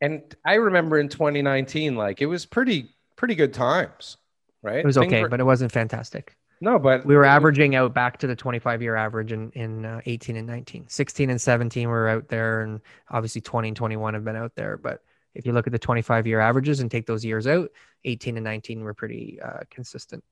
and 0.00 0.22
i 0.44 0.54
remember 0.54 0.98
in 0.98 1.08
2019 1.08 1.94
like 1.94 2.20
it 2.20 2.26
was 2.26 2.44
pretty 2.44 2.90
pretty 3.16 3.34
good 3.36 3.54
times 3.54 4.16
right 4.62 4.78
It 4.80 4.86
was 4.86 4.96
Things 4.96 5.12
okay, 5.12 5.22
were- 5.22 5.28
but 5.28 5.40
it 5.40 5.44
wasn't 5.44 5.72
fantastic. 5.72 6.36
No 6.60 6.78
but 6.78 7.04
We 7.06 7.16
were 7.16 7.24
averaging 7.24 7.74
out 7.74 7.94
back 7.94 8.18
to 8.18 8.26
the 8.26 8.36
25 8.36 8.82
year 8.82 8.96
average 8.96 9.32
in 9.32 9.50
in 9.52 9.84
uh, 9.84 10.00
18 10.06 10.36
and 10.36 10.46
19. 10.46 10.86
16 10.88 11.30
and 11.30 11.40
17 11.40 11.88
were 11.88 12.08
out 12.08 12.28
there, 12.28 12.62
and 12.62 12.80
obviously 13.10 13.40
20 13.40 13.68
and 13.68 13.76
21 13.76 14.14
have 14.14 14.24
been 14.24 14.36
out 14.36 14.54
there. 14.54 14.76
But 14.76 15.02
if 15.34 15.46
you 15.46 15.52
look 15.52 15.66
at 15.66 15.72
the 15.72 15.78
25 15.78 16.26
year 16.26 16.40
averages 16.40 16.80
and 16.80 16.90
take 16.90 17.06
those 17.06 17.24
years 17.24 17.46
out, 17.46 17.70
18 18.04 18.36
and 18.36 18.44
19 18.44 18.82
were 18.82 18.94
pretty 18.94 19.40
uh, 19.40 19.60
consistent. 19.70 20.24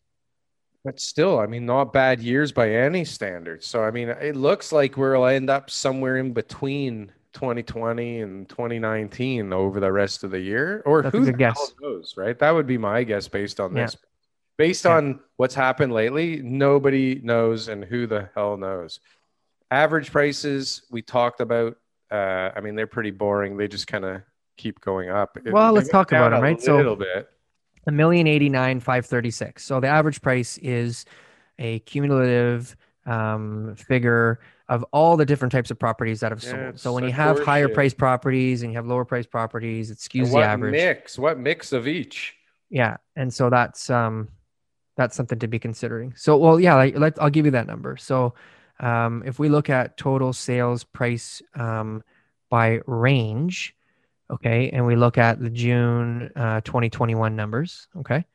But 0.84 1.00
still, 1.00 1.38
I 1.38 1.46
mean, 1.46 1.66
not 1.66 1.92
bad 1.92 2.20
years 2.20 2.52
by 2.52 2.70
any 2.70 3.04
standards. 3.04 3.66
So, 3.66 3.82
I 3.82 3.90
mean, 3.90 4.08
it 4.08 4.36
looks 4.36 4.72
like 4.72 4.96
we'll 4.96 5.26
end 5.26 5.50
up 5.50 5.70
somewhere 5.70 6.16
in 6.18 6.32
between 6.32 7.12
2020 7.32 8.20
and 8.20 8.48
2019 8.48 9.52
over 9.52 9.80
the 9.80 9.90
rest 9.92 10.24
of 10.24 10.30
the 10.30 10.40
year. 10.40 10.82
Or 10.86 11.02
That's 11.02 11.14
who 11.14 11.24
the 11.24 11.32
guess. 11.32 11.74
knows, 11.80 12.14
right? 12.16 12.38
That 12.38 12.52
would 12.52 12.66
be 12.66 12.78
my 12.78 13.02
guess 13.02 13.28
based 13.28 13.60
on 13.60 13.74
Yeah. 13.76 13.86
this. 13.86 13.96
Based 14.58 14.84
Yeah. 14.84 14.96
on 14.96 15.20
what's 15.36 15.54
happened 15.54 15.92
lately, 15.94 16.42
nobody 16.42 17.20
knows, 17.22 17.68
and 17.68 17.82
who 17.84 18.06
the 18.06 18.28
hell 18.34 18.56
knows? 18.58 19.00
Average 19.70 20.12
prices 20.12 20.82
we 20.90 21.00
talked 21.00 21.40
about. 21.40 21.78
Uh, 22.10 22.50
I 22.54 22.60
mean, 22.60 22.74
they're 22.74 22.86
pretty 22.86 23.10
boring. 23.12 23.56
They 23.56 23.68
just 23.68 23.86
kind 23.86 24.04
of 24.04 24.22
keep 24.56 24.80
going 24.80 25.08
up. 25.08 25.38
Well, 25.46 25.72
they 25.72 25.78
let's 25.78 25.88
talk 25.88 26.10
about 26.12 26.30
them, 26.30 26.40
a 26.40 26.42
right? 26.42 26.60
So- 26.60 26.76
little 26.76 26.96
bit. 26.96 27.30
a 27.86 27.92
million 27.92 28.26
eighty 28.26 28.48
nine 28.50 28.80
five 28.80 29.06
thirty 29.06 29.30
six. 29.30 29.64
So 29.64 29.80
the 29.80 29.86
average 29.88 30.20
price 30.20 30.58
is 30.58 31.06
a 31.58 31.78
cumulative 31.80 32.76
um, 33.06 33.74
figure 33.76 34.40
of 34.68 34.84
all 34.92 35.16
the 35.16 35.24
different 35.24 35.50
types 35.52 35.70
of 35.70 35.78
properties 35.78 36.20
that 36.20 36.30
have 36.32 36.42
Yeah, 36.42 36.50
sold. 36.50 36.80
So 36.80 36.92
when 36.92 37.04
you 37.04 37.12
have 37.12 37.38
higher 37.42 37.68
horseshit. 37.68 37.74
priced 37.74 37.96
properties 37.96 38.62
and 38.62 38.70
you 38.72 38.76
have 38.76 38.86
lower 38.86 39.04
priced 39.06 39.30
properties, 39.30 39.90
it 39.90 39.96
skews 39.98 40.26
the 40.28 40.34
what 40.34 40.44
average. 40.44 40.72
mix? 40.72 41.18
What 41.18 41.38
mix 41.38 41.72
of 41.72 41.88
each? 41.88 42.34
Yeah, 42.68 42.98
and 43.16 43.32
so 43.32 43.48
that's 43.48 43.88
um 43.88 44.28
that's 44.98 45.16
something 45.16 45.38
to 45.38 45.48
be 45.48 45.58
considering. 45.58 46.12
So 46.16 46.36
well, 46.36 46.60
yeah, 46.60 46.74
like 46.74 46.98
let 46.98 47.20
I'll 47.22 47.30
give 47.30 47.46
you 47.46 47.52
that 47.52 47.66
number. 47.66 47.96
So 47.96 48.34
um 48.80 49.22
if 49.24 49.38
we 49.38 49.48
look 49.48 49.70
at 49.70 49.96
total 49.96 50.32
sales 50.32 50.84
price 50.84 51.40
um 51.54 52.02
by 52.50 52.80
range, 52.86 53.74
okay, 54.30 54.70
and 54.70 54.84
we 54.84 54.96
look 54.96 55.16
at 55.16 55.40
the 55.40 55.50
June 55.50 56.30
uh 56.36 56.60
2021 56.60 57.34
numbers, 57.34 57.88
okay? 57.96 58.26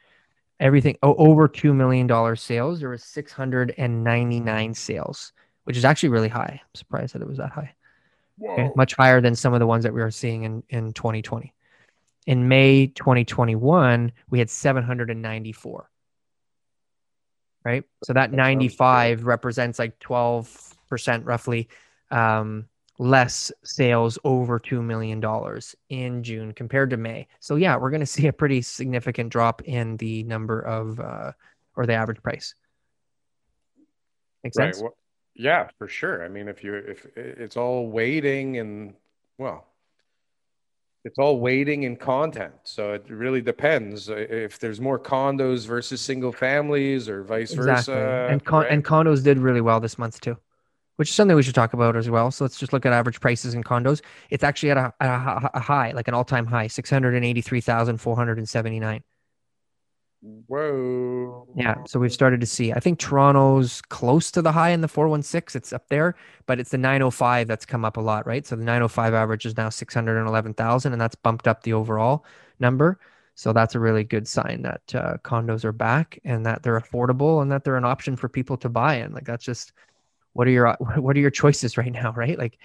Everything 0.59 0.97
oh, 1.03 1.15
over 1.15 1.47
2 1.47 1.73
million 1.73 2.07
dollar 2.07 2.35
sales, 2.35 2.79
there 2.79 2.89
was 2.89 3.03
699 3.03 4.73
sales, 4.73 5.33
which 5.65 5.77
is 5.77 5.85
actually 5.85 6.09
really 6.09 6.29
high. 6.29 6.61
I'm 6.63 6.75
surprised 6.75 7.13
that 7.13 7.21
it 7.21 7.27
was 7.27 7.37
that 7.37 7.51
high 7.51 7.75
okay, 8.41 8.69
much 8.75 8.95
higher 8.95 9.21
than 9.21 9.35
some 9.35 9.53
of 9.53 9.59
the 9.59 9.67
ones 9.67 9.83
that 9.83 9.93
we 9.93 10.01
were 10.01 10.11
seeing 10.11 10.43
in, 10.43 10.63
in 10.69 10.93
2020. 10.93 11.53
In 12.25 12.47
May 12.47 12.87
2021, 12.87 14.11
we 14.29 14.39
had 14.39 14.49
794. 14.49 15.89
Right. 17.65 17.83
So 18.03 18.13
that 18.13 18.33
95 18.33 19.25
represents 19.25 19.79
like 19.79 19.97
12% 19.99 21.21
roughly 21.25 21.69
um, 22.11 22.67
less 22.99 23.51
sales 23.63 24.19
over 24.23 24.59
$2 24.59 24.83
million 24.83 25.23
in 25.89 26.23
June 26.23 26.53
compared 26.53 26.89
to 26.89 26.97
May. 26.97 27.27
So, 27.39 27.55
yeah, 27.55 27.77
we're 27.77 27.89
going 27.89 27.99
to 28.01 28.05
see 28.05 28.27
a 28.27 28.33
pretty 28.33 28.61
significant 28.61 29.31
drop 29.31 29.61
in 29.63 29.97
the 29.97 30.23
number 30.23 30.59
of 30.59 30.99
uh, 30.99 31.31
or 31.75 31.85
the 31.85 31.93
average 31.93 32.21
price. 32.21 32.53
Make 34.43 34.53
Right. 34.57 34.73
sense? 34.73 34.81
Well, 34.81 34.97
yeah, 35.35 35.69
for 35.77 35.87
sure. 35.87 36.23
I 36.23 36.27
mean, 36.27 36.47
if 36.47 36.63
you 36.63 36.75
if 36.75 37.05
it's 37.17 37.57
all 37.57 37.87
waiting 37.87 38.57
and 38.57 38.93
well, 39.37 39.72
it's 41.05 41.19
all 41.19 41.39
weighting 41.39 41.85
and 41.85 41.99
content. 41.99 42.53
So 42.63 42.93
it 42.93 43.05
really 43.09 43.41
depends 43.41 44.09
uh, 44.09 44.15
if 44.15 44.59
there's 44.59 44.79
more 44.79 44.97
condos 44.97 45.67
versus 45.67 45.99
single 45.99 46.31
families 46.31 47.09
or 47.09 47.23
vice 47.23 47.51
exactly. 47.53 47.95
versa. 47.95 48.27
And, 48.29 48.43
con- 48.43 48.63
right? 48.63 48.71
and 48.71 48.85
condos 48.85 49.23
did 49.23 49.37
really 49.37 49.61
well 49.61 49.79
this 49.79 49.97
month 49.97 50.21
too, 50.21 50.37
which 50.95 51.09
is 51.09 51.15
something 51.15 51.35
we 51.35 51.43
should 51.43 51.55
talk 51.55 51.73
about 51.73 51.97
as 51.97 52.09
well. 52.09 52.31
So 52.31 52.45
let's 52.45 52.57
just 52.57 52.71
look 52.71 52.85
at 52.85 52.93
average 52.93 53.19
prices 53.19 53.53
in 53.53 53.63
condos. 53.63 54.01
It's 54.29 54.43
actually 54.43 54.71
at 54.71 54.77
a, 54.77 54.93
a, 55.01 55.49
a 55.55 55.59
high, 55.59 55.91
like 55.91 56.07
an 56.07 56.13
all 56.13 56.23
time 56.23 56.45
high, 56.45 56.67
683,479. 56.67 59.03
Whoa. 60.23 61.47
Yeah, 61.53 61.75
so 61.85 61.99
we've 61.99 62.13
started 62.13 62.39
to 62.39 62.47
see. 62.47 62.71
I 62.71 62.79
think 62.79 62.97
Toronto's 62.97 63.81
close 63.81 64.31
to 64.31 64.41
the 64.41 64.53
high 64.53 64.69
in 64.69 64.79
the 64.79 64.87
416. 64.87 65.59
It's 65.59 65.73
up 65.73 65.89
there, 65.89 66.15
but 66.45 66.61
it's 66.61 66.71
the 66.71 66.77
905 66.77 67.47
that's 67.47 67.65
come 67.65 67.83
up 67.83 67.97
a 67.97 68.01
lot, 68.01 68.25
right? 68.25 68.45
So 68.47 68.55
the 68.55 68.63
905 68.63 69.13
average 69.13 69.45
is 69.45 69.57
now 69.57 69.67
611,000, 69.67 70.93
and 70.93 71.01
that's 71.01 71.15
bumped 71.15 71.47
up 71.47 71.63
the 71.63 71.73
overall 71.73 72.23
number. 72.59 72.99
So 73.35 73.51
that's 73.51 73.75
a 73.75 73.79
really 73.79 74.05
good 74.05 74.25
sign 74.27 74.61
that 74.61 74.95
uh, 74.95 75.17
condos 75.23 75.65
are 75.65 75.73
back 75.73 76.19
and 76.23 76.45
that 76.45 76.63
they're 76.63 76.79
affordable 76.79 77.41
and 77.41 77.51
that 77.51 77.65
they're 77.65 77.77
an 77.77 77.83
option 77.85 78.15
for 78.15 78.29
people 78.29 78.55
to 78.57 78.69
buy 78.69 78.95
in. 78.97 79.11
Like 79.11 79.25
that's 79.25 79.43
just 79.43 79.73
what 80.33 80.47
are 80.47 80.51
your 80.51 80.73
what 80.97 81.17
are 81.17 81.19
your 81.19 81.31
choices 81.31 81.77
right 81.77 81.91
now, 81.91 82.13
right? 82.13 82.37
Like, 82.37 82.59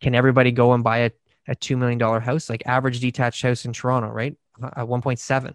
can 0.00 0.14
everybody 0.14 0.52
go 0.52 0.72
and 0.72 0.84
buy 0.84 0.98
a, 0.98 1.10
a 1.48 1.54
two 1.54 1.76
million 1.76 1.98
dollar 1.98 2.20
house? 2.20 2.48
Like 2.50 2.62
average 2.66 3.00
detached 3.00 3.42
house 3.42 3.64
in 3.64 3.72
Toronto, 3.72 4.08
right? 4.08 4.36
Uh, 4.62 4.70
At 4.76 4.86
1.7. 4.86 5.54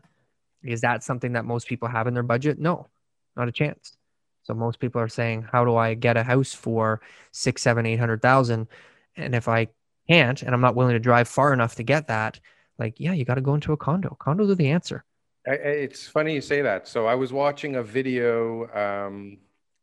Is 0.64 0.82
that 0.82 1.04
something 1.04 1.34
that 1.34 1.46
most 1.46 1.68
people 1.68 1.88
have 1.88 2.08
in 2.08 2.14
their 2.14 2.24
budget? 2.24 2.60
No, 2.60 2.88
not 3.36 3.48
a 3.48 3.52
chance. 3.52 3.98
So 4.44 4.54
most 4.54 4.80
people 4.80 5.02
are 5.02 5.08
saying, 5.08 5.48
how 5.52 5.66
do 5.66 5.76
I 5.76 5.94
get 5.94 6.18
a 6.18 6.24
house 6.24 6.54
for 6.54 7.02
six, 7.32 7.62
seven, 7.62 7.86
eight 7.86 8.00
hundred 8.00 8.22
thousand? 8.22 8.68
And 9.16 9.36
if 9.36 9.48
I 9.48 9.68
can't, 10.10 10.42
and 10.42 10.54
I'm 10.54 10.62
not 10.62 10.76
willing 10.76 10.94
to 10.94 11.00
drive 11.00 11.28
far 11.28 11.54
enough 11.54 11.76
to 11.76 11.84
get 11.84 12.08
that, 12.08 12.40
like, 12.80 13.00
yeah, 13.00 13.14
you 13.14 13.26
got 13.26 13.36
to 13.36 13.42
go 13.42 13.54
into 13.54 13.74
a 13.74 13.78
condo. 13.78 14.18
Condos 14.20 14.50
are 14.50 14.56
the 14.56 14.70
answer. 14.70 15.04
It's 15.46 16.08
funny 16.08 16.34
you 16.34 16.42
say 16.42 16.62
that. 16.62 16.88
So 16.88 17.06
I 17.08 17.16
was 17.16 17.34
watching 17.34 17.76
a 17.76 17.84
video, 17.84 18.68
um, 18.74 19.38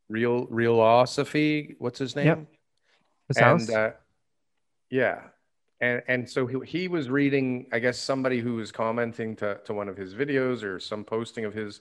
real 0.09 0.47
real 0.47 0.77
Realosophy. 0.77 1.77
What's 1.79 1.99
his 1.99 2.17
name? 2.17 2.27
Yep. 2.27 2.47
House, 3.37 3.69
and 3.69 3.77
uh, 3.77 3.91
yeah 4.91 5.21
and 5.81 6.03
and 6.09 6.29
so 6.29 6.47
he, 6.47 6.59
he 6.65 6.89
was 6.89 7.09
reading 7.09 7.67
i 7.73 7.79
guess 7.79 7.99
somebody 7.99 8.41
who 8.41 8.55
was 8.55 8.73
commenting 8.73 9.37
to, 9.37 9.59
to 9.65 9.73
one 9.75 9.89
of 9.89 9.97
his 9.97 10.15
videos 10.15 10.63
or 10.63 10.79
some 10.81 11.05
posting 11.05 11.45
of 11.45 11.55
his. 11.55 11.81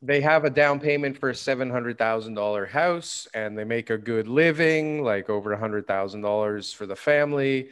They- 0.00 0.20
have 0.22 0.44
a 0.44 0.50
down 0.50 0.80
payment 0.80 1.18
for 1.18 1.28
a 1.30 1.34
$700000 1.34 2.68
house 2.68 3.28
and 3.34 3.56
they 3.58 3.64
make 3.64 3.90
a 3.90 3.98
good 3.98 4.26
living 4.26 5.02
like 5.02 5.28
over 5.28 5.50
$100000 5.52 6.72
for 6.72 6.86
the 6.86 6.96
family. 6.96 7.68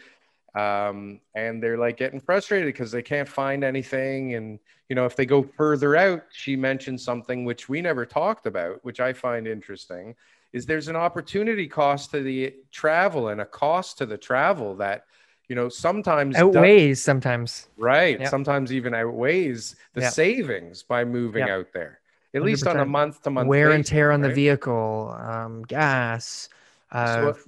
Um, 0.54 1.20
and 1.34 1.62
they're 1.62 1.78
like 1.78 1.96
getting 1.96 2.20
frustrated 2.20 2.66
because 2.66 2.90
they 2.90 3.02
can't 3.02 3.28
find 3.28 3.64
anything. 3.64 4.34
And 4.34 4.58
you 4.88 4.94
know 4.94 5.04
if 5.04 5.16
they 5.16 5.26
go 5.26 5.42
further 5.42 5.96
out 5.96 6.22
she 6.30 6.56
mentioned 6.56 7.00
something 7.00 7.44
which 7.44 7.68
we 7.68 7.80
never 7.80 8.06
talked 8.06 8.46
about 8.46 8.84
which 8.84 9.00
i 9.00 9.12
find 9.12 9.46
interesting 9.46 10.14
is 10.56 10.64
there's 10.64 10.88
an 10.88 10.96
opportunity 10.96 11.66
cost 11.68 12.10
to 12.12 12.22
the 12.22 12.54
travel 12.72 13.28
and 13.28 13.40
a 13.42 13.44
cost 13.44 13.98
to 13.98 14.06
the 14.06 14.16
travel 14.16 14.74
that 14.76 15.04
you 15.48 15.54
know 15.54 15.68
sometimes 15.68 16.34
outweighs 16.36 17.02
sometimes. 17.02 17.68
right 17.76 18.18
Yep. 18.18 18.30
sometimes 18.30 18.72
even 18.72 18.94
outweighs 18.94 19.76
the 19.92 20.00
Yep. 20.00 20.12
savings 20.14 20.82
by 20.82 21.04
moving 21.04 21.46
Yep. 21.46 21.50
out 21.56 21.66
there 21.74 22.00
at 22.34 22.42
least 22.42 22.66
on 22.66 22.78
a 22.80 22.86
month 22.86 23.22
to 23.24 23.30
month 23.30 23.48
Wear 23.48 23.70
and 23.72 23.84
tear 23.84 24.12
on 24.12 24.20
the 24.20 24.28
vehicle, 24.30 25.14
um, 25.18 25.62
gas, 25.62 26.48
uh, 26.92 27.06
So- 27.14 27.28
f- 27.30 27.44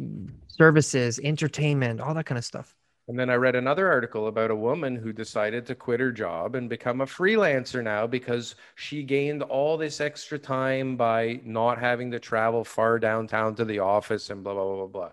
services, 0.48 1.20
entertainment, 1.22 2.00
all 2.00 2.14
that 2.14 2.24
kind 2.24 2.38
of 2.38 2.44
stuff. 2.44 2.74
And 3.08 3.18
then 3.18 3.30
I 3.30 3.36
read 3.36 3.56
another 3.56 3.90
article 3.90 4.26
about 4.26 4.50
a 4.50 4.56
woman 4.56 4.94
who 4.94 5.14
decided 5.14 5.64
to 5.66 5.74
quit 5.74 5.98
her 5.98 6.12
job 6.12 6.54
and 6.54 6.68
become 6.68 7.00
a 7.00 7.06
freelancer 7.06 7.82
now 7.82 8.06
because 8.06 8.54
she 8.74 9.02
gained 9.02 9.42
all 9.42 9.78
this 9.78 10.02
extra 10.02 10.38
time 10.38 10.94
by 10.98 11.40
not 11.42 11.78
having 11.78 12.10
to 12.10 12.20
travel 12.20 12.64
far 12.64 12.98
downtown 12.98 13.54
to 13.54 13.64
the 13.64 13.78
office 13.78 14.28
and 14.28 14.44
blah 14.44 14.52
blah 14.52 14.64
blah 14.64 14.76
blah 14.76 14.86
blah. 14.86 15.10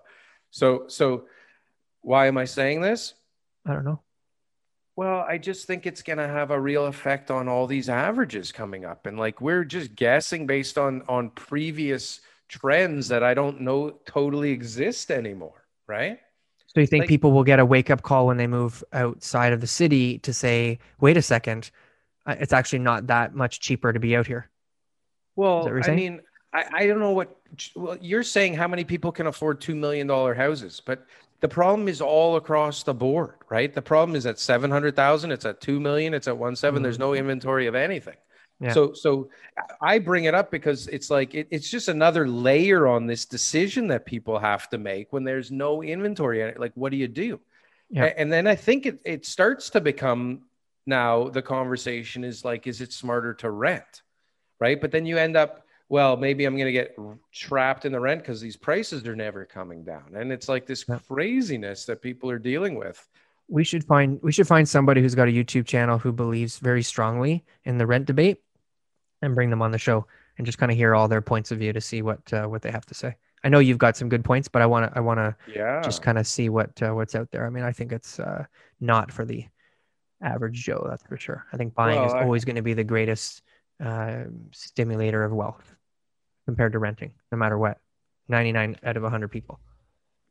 So 0.52 0.86
so 0.88 1.28
why 2.02 2.28
am 2.28 2.38
I 2.38 2.44
saying 2.44 2.82
this? 2.82 3.14
I 3.66 3.74
don't 3.74 3.86
know. 3.86 4.02
Well, 4.98 5.22
I 5.22 5.38
just 5.38 5.66
think 5.66 5.86
it's 5.86 6.02
going 6.02 6.20
to 6.20 6.28
have 6.28 6.52
a 6.52 6.60
real 6.60 6.86
effect 6.86 7.32
on 7.32 7.48
all 7.48 7.66
these 7.66 7.90
averages 7.90 8.52
coming 8.52 8.84
up 8.84 9.06
and 9.06 9.18
like 9.18 9.40
we're 9.40 9.64
just 9.64 9.96
guessing 9.96 10.46
based 10.48 10.78
on 10.78 11.02
on 11.08 11.30
previous 11.30 12.20
trends 12.50 13.08
that 13.08 13.24
I 13.24 13.34
don't 13.34 13.62
know 13.62 13.92
totally 14.06 14.52
exist 14.52 15.12
anymore, 15.12 15.66
right? 15.88 16.20
So 16.76 16.82
you 16.82 16.88
think 16.88 17.04
Like- 17.04 17.10
people 17.10 17.32
will 17.32 17.46
get 17.46 17.60
a 17.60 17.66
wake 17.66 17.90
up 17.90 18.02
call 18.02 18.28
when 18.28 18.36
they 18.36 18.48
move 18.48 18.84
outside 18.92 19.54
of 19.54 19.62
the 19.62 19.68
city 19.68 20.20
to 20.20 20.34
say, 20.34 20.78
"Wait 21.00 21.16
a 21.16 21.22
second, 21.22 21.72
it's 22.28 22.52
actually 22.52 22.80
not 22.80 23.08
that 23.08 23.34
much 23.34 23.62
cheaper 23.62 23.94
to 23.94 24.00
be 24.00 24.16
out 24.16 24.28
here." 24.28 24.50
Well, 25.38 25.70
I 25.84 25.92
mean, 25.92 26.22
I, 26.54 26.66
I 26.74 26.88
don't 26.88 27.00
know 27.00 27.12
what 27.12 27.38
well, 27.76 27.98
you're 28.02 28.24
saying. 28.24 28.56
How 28.56 28.68
many 28.68 28.84
people 28.84 29.14
can 29.14 29.28
afford 29.28 29.62
two 29.62 29.76
million 29.76 30.06
dollar 30.06 30.34
houses? 30.34 30.82
But 30.86 31.06
the 31.40 31.48
problem 31.48 31.88
is 31.88 32.02
all 32.02 32.36
across 32.36 32.84
the 32.84 32.94
board, 32.94 33.36
right? 33.50 33.74
The 33.74 33.82
problem 33.82 34.16
is 34.18 34.26
at 34.26 34.38
seven 34.38 34.70
hundred 34.70 34.98
thousand, 34.98 35.32
it's 35.32 35.46
at 35.46 35.62
two 35.62 35.80
million, 35.80 36.14
it's 36.14 36.28
at 36.28 36.38
one 36.38 36.58
seven. 36.58 36.84
There's 36.84 36.96
mm-hmm. 36.96 37.04
no 37.04 37.14
inventory 37.14 37.68
of 37.68 37.76
anything. 37.76 38.18
Yeah. 38.60 38.72
So, 38.72 38.94
so 38.94 39.30
I 39.82 40.00
bring 40.00 40.26
it 40.26 40.34
up 40.34 40.50
because 40.50 40.88
it's 40.88 41.10
like 41.10 41.36
it, 41.36 41.48
it's 41.52 41.70
just 41.70 41.90
another 41.90 42.28
layer 42.28 42.88
on 42.88 43.06
this 43.06 43.26
decision 43.26 43.88
that 43.88 44.06
people 44.06 44.40
have 44.40 44.70
to 44.70 44.78
make 44.78 45.12
when 45.12 45.24
there's 45.26 45.52
no 45.52 45.84
inventory. 45.84 46.54
Like, 46.58 46.72
what 46.76 46.92
do 46.92 46.98
you 46.98 47.08
do? 47.10 47.40
Yeah. 47.90 48.06
And 48.18 48.32
then 48.32 48.48
I 48.48 48.56
think 48.56 48.86
it, 48.86 49.00
it 49.04 49.26
starts 49.26 49.70
to 49.72 49.82
become 49.82 50.44
now 50.86 51.30
the 51.30 51.42
conversation 51.42 52.24
is 52.24 52.46
like, 52.46 52.66
is 52.66 52.80
it 52.82 52.94
smarter 52.94 53.34
to 53.36 53.52
rent? 53.52 54.04
Right. 54.60 54.80
But 54.80 54.92
then 54.92 55.06
you 55.06 55.18
end 55.18 55.36
up, 55.36 55.66
well, 55.90 56.16
maybe 56.16 56.46
I'm 56.46 56.56
going 56.56 56.66
to 56.68 56.72
get 56.72 56.96
trapped 57.34 57.84
in 57.86 57.92
the 57.92 58.00
rent 58.00 58.22
because 58.22 58.40
these 58.40 58.56
prices 58.56 59.06
are 59.06 59.16
never 59.18 59.46
coming 59.46 59.84
down. 59.84 60.16
And 60.16 60.32
it's 60.32 60.48
like 60.48 60.66
this 60.66 60.86
Yeah. 60.88 61.00
craziness 61.08 61.86
that 61.86 62.02
people 62.02 62.32
are 62.32 62.40
dealing 62.40 62.76
with. 62.76 63.06
we 63.48 63.64
should 63.64 63.84
find 63.84 64.20
we 64.24 64.32
should 64.32 64.48
find 64.48 64.68
somebody 64.68 65.02
who's 65.02 65.14
got 65.14 65.28
a 65.28 65.32
YouTube 65.32 65.68
channel 65.68 66.00
who 66.00 66.12
believes 66.12 66.58
very 66.58 66.82
strongly 66.82 67.44
in 67.66 67.78
the 67.78 67.86
rent 67.86 68.06
debate 68.08 68.42
and 69.22 69.36
bring 69.36 69.50
them 69.50 69.62
on 69.62 69.72
the 69.72 69.78
show 69.78 70.06
and 70.38 70.46
just 70.46 70.58
kind 70.58 70.72
of 70.72 70.78
hear 70.78 70.96
all 70.96 71.08
their 71.08 71.22
points 71.22 71.52
of 71.52 71.60
view 71.60 71.74
to 71.74 71.82
see 71.82 72.02
what 72.02 72.32
uh, 72.34 72.46
what 72.46 72.62
they 72.62 72.72
have 72.72 72.86
to 72.88 72.94
say. 72.94 73.16
I 73.44 73.50
know 73.50 73.60
you've 73.60 73.78
got 73.78 73.96
some 73.96 74.10
good 74.10 74.24
points, 74.26 74.48
but 74.48 74.62
I 74.62 74.66
want 74.66 74.92
to 74.92 74.98
I 74.98 75.02
want 75.02 75.20
to 75.20 75.36
Yeah. 75.56 75.82
just 75.82 76.02
kind 76.02 76.18
of 76.18 76.26
see 76.28 76.50
what 76.50 76.82
uh, 76.82 76.92
what's 76.92 77.16
out 77.16 77.30
there. 77.32 77.46
I 77.46 77.50
mean, 77.50 77.64
I 77.64 77.72
think 77.72 77.92
it's 77.92 78.20
uh, 78.20 78.46
not 78.80 79.12
for 79.12 79.26
the 79.26 79.46
average 80.22 80.64
Joe, 80.64 80.86
that's 80.90 81.04
for 81.04 81.18
sure. 81.18 81.46
I 81.54 81.58
think 81.58 81.76
buying 81.76 82.04
is 82.04 82.14
I- 82.14 82.24
always 82.24 82.46
going 82.46 82.56
to 82.56 82.62
be 82.62 82.74
the 82.74 82.84
greatest 82.84 83.42
uh, 83.84 84.24
stimulator 84.52 85.24
of 85.24 85.32
wealth 85.34 85.76
compared 86.46 86.72
to 86.74 86.80
renting, 86.80 87.12
no 87.32 87.38
matter 87.38 87.58
what. 87.58 87.80
99 88.28 88.78
out 88.84 88.98
of 88.98 89.04
100 89.04 89.28
people. 89.28 89.60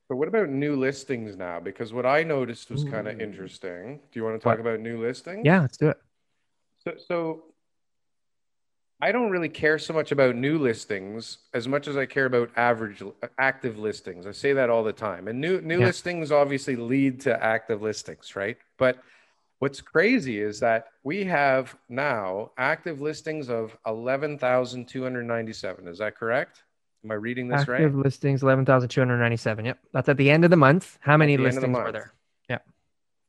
But 0.09 0.17
what 0.17 0.27
about 0.29 0.49
new 0.49 0.75
listings 0.77 1.37
now? 1.37 1.61
Because 1.61 1.93
what 1.93 2.05
I 2.07 2.25
noticed 2.25 2.71
was 2.71 2.83
kind 2.85 3.07
of 3.07 3.21
interesting. 3.21 4.01
Do 4.11 4.19
you 4.19 4.25
want 4.25 4.35
to 4.35 4.43
talk 4.43 4.59
What? 4.59 4.61
about 4.61 4.81
new 4.81 5.01
listings? 5.01 5.43
Yeah, 5.45 5.61
let's 5.61 5.77
do 5.77 5.89
it. 5.91 5.97
So, 6.83 6.95
so 7.07 7.45
I 9.05 9.13
don't 9.13 9.29
really 9.29 9.51
care 9.51 9.79
so 9.79 9.93
much 9.93 10.13
about 10.13 10.35
new 10.35 10.59
listings 10.59 11.37
as 11.53 11.69
much 11.69 11.89
as 11.89 11.97
I 11.99 12.07
care 12.07 12.25
about 12.25 12.49
average 12.57 13.03
active 13.39 13.79
listings. 13.79 14.27
I 14.27 14.33
say 14.33 14.55
that 14.55 14.71
all 14.71 14.83
the 14.83 14.95
time. 14.95 15.29
And 15.29 15.43
new 15.43 15.61
new 15.61 15.81
Yeah. 15.81 15.89
listings 15.89 16.33
obviously 16.33 16.75
lead 16.75 17.21
to 17.21 17.45
active 17.45 17.83
listings, 17.83 18.35
right? 18.35 18.57
But 18.79 18.97
what's 19.59 19.83
crazy 19.83 20.41
is 20.41 20.59
that 20.61 20.87
we 21.03 21.23
have 21.25 21.77
now 21.91 22.53
active 22.57 23.03
listings 23.03 23.51
of 23.51 23.77
11,297. 23.85 25.87
Is 25.87 25.99
that 25.99 26.17
correct? 26.17 26.63
Am 27.05 27.11
I 27.11 27.15
reading 27.17 27.49
this 27.49 27.69
right? 27.69 27.83
Active 27.83 27.97
listings 27.97 28.43
11,297. 28.43 29.67
Yep. 29.67 29.81
That's 29.93 30.09
at 30.09 30.17
the 30.17 30.31
end 30.31 30.45
of 30.45 30.51
the 30.51 30.57
month. 30.57 30.97
How 31.03 31.19
many 31.19 31.37
the 31.37 31.45
end 31.45 31.59
of 31.59 31.61
the 31.61 31.69
listings 31.69 31.85
were 31.85 31.93
there? 31.93 32.15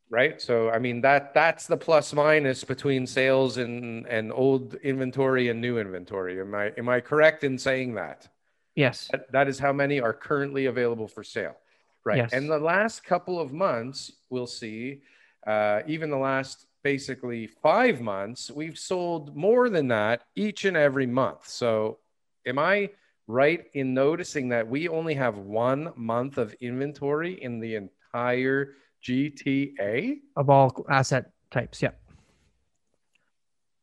Right? 0.09 0.41
So 0.41 0.69
i 0.69 0.79
mean 0.79 1.01
that 1.01 1.33
that's 1.33 1.65
the 1.67 1.77
plus 1.77 2.13
minus 2.13 2.63
between 2.63 3.07
sales 3.07 3.57
and 3.57 4.07
and 4.07 4.31
old 4.31 4.75
inventory 4.75 5.49
and 5.49 5.59
new 5.59 5.77
inventory. 5.79 6.39
Am 6.39 6.53
i 6.55 6.71
am 6.77 6.87
i 6.89 6.99
correct 7.01 7.43
in 7.43 7.57
saying 7.57 7.95
that? 7.95 8.27
Yes. 8.75 9.07
That- 9.11 9.31
that 9.31 9.47
is 9.47 9.59
how 9.59 9.73
many 9.73 9.99
are 9.99 10.13
currently 10.13 10.65
available 10.67 11.07
for 11.07 11.23
sale 11.23 11.55
right? 12.03 12.17
Yes. 12.17 12.33
and 12.33 12.49
the 12.49 12.59
last 12.59 13.03
couple 13.03 13.39
of 13.39 13.51
months 13.51 14.11
we'll 14.29 14.47
see 14.47 15.01
uh, 15.47 15.81
even 15.87 16.09
the 16.09 16.17
last 16.17 16.65
basically 16.83 17.47
five 17.47 17.99
months 18.01 18.51
we've 18.51 18.77
sold 18.77 19.35
more 19.35 19.69
than 19.69 19.87
that 19.87 20.21
each 20.35 20.65
and 20.65 20.77
every 20.77 21.07
month. 21.07 21.47
So 21.47 21.97
am 22.45 22.59
i 22.59 22.89
right 23.27 23.65
in 23.73 23.95
noticing 23.95 24.49
that 24.49 24.67
we 24.67 24.87
only 24.87 25.15
have 25.15 25.37
one 25.39 25.91
month 25.95 26.37
of 26.37 26.53
inventory 26.61 27.41
in 27.41 27.59
the 27.59 27.73
entire 27.75 28.73
gta 29.05 30.17
Of 30.35 30.49
all 30.49 30.85
asset 30.89 31.31
types. 31.51 31.81
Yeah. 31.81 31.91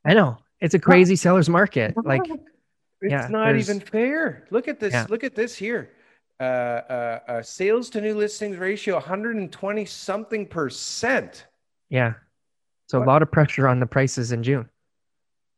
I 0.05 0.14
know. 0.14 0.38
It's 0.61 0.75
a 0.75 0.79
crazy 0.79 1.17
seller's 1.17 1.49
market. 1.49 1.95
Like, 2.05 2.23
It's 2.29 3.11
Yeah, 3.11 3.26
not 3.29 3.57
even 3.57 3.81
fair. 3.81 4.47
Look 4.50 4.69
at 4.69 4.79
this. 4.81 4.93
Yeah. 4.93 5.07
Look 5.09 5.25
at 5.25 5.35
this 5.35 5.55
here. 5.57 5.91
Uh, 6.41 6.43
uh, 6.45 7.21
uh, 7.29 7.43
sales 7.43 7.88
to 7.91 8.00
new 8.00 8.14
listings 8.14 8.57
ratio 8.57 8.95
120 8.95 9.85
something 9.85 10.47
percent. 10.47 11.47
yeah. 11.88 12.14
So 12.88 12.99
What? 12.99 13.07
a 13.07 13.11
lot 13.11 13.23
of 13.23 13.31
pressure 13.33 13.69
on 13.69 13.81
the 13.81 13.87
prices 13.87 14.33
in 14.33 14.43
June. 14.43 14.69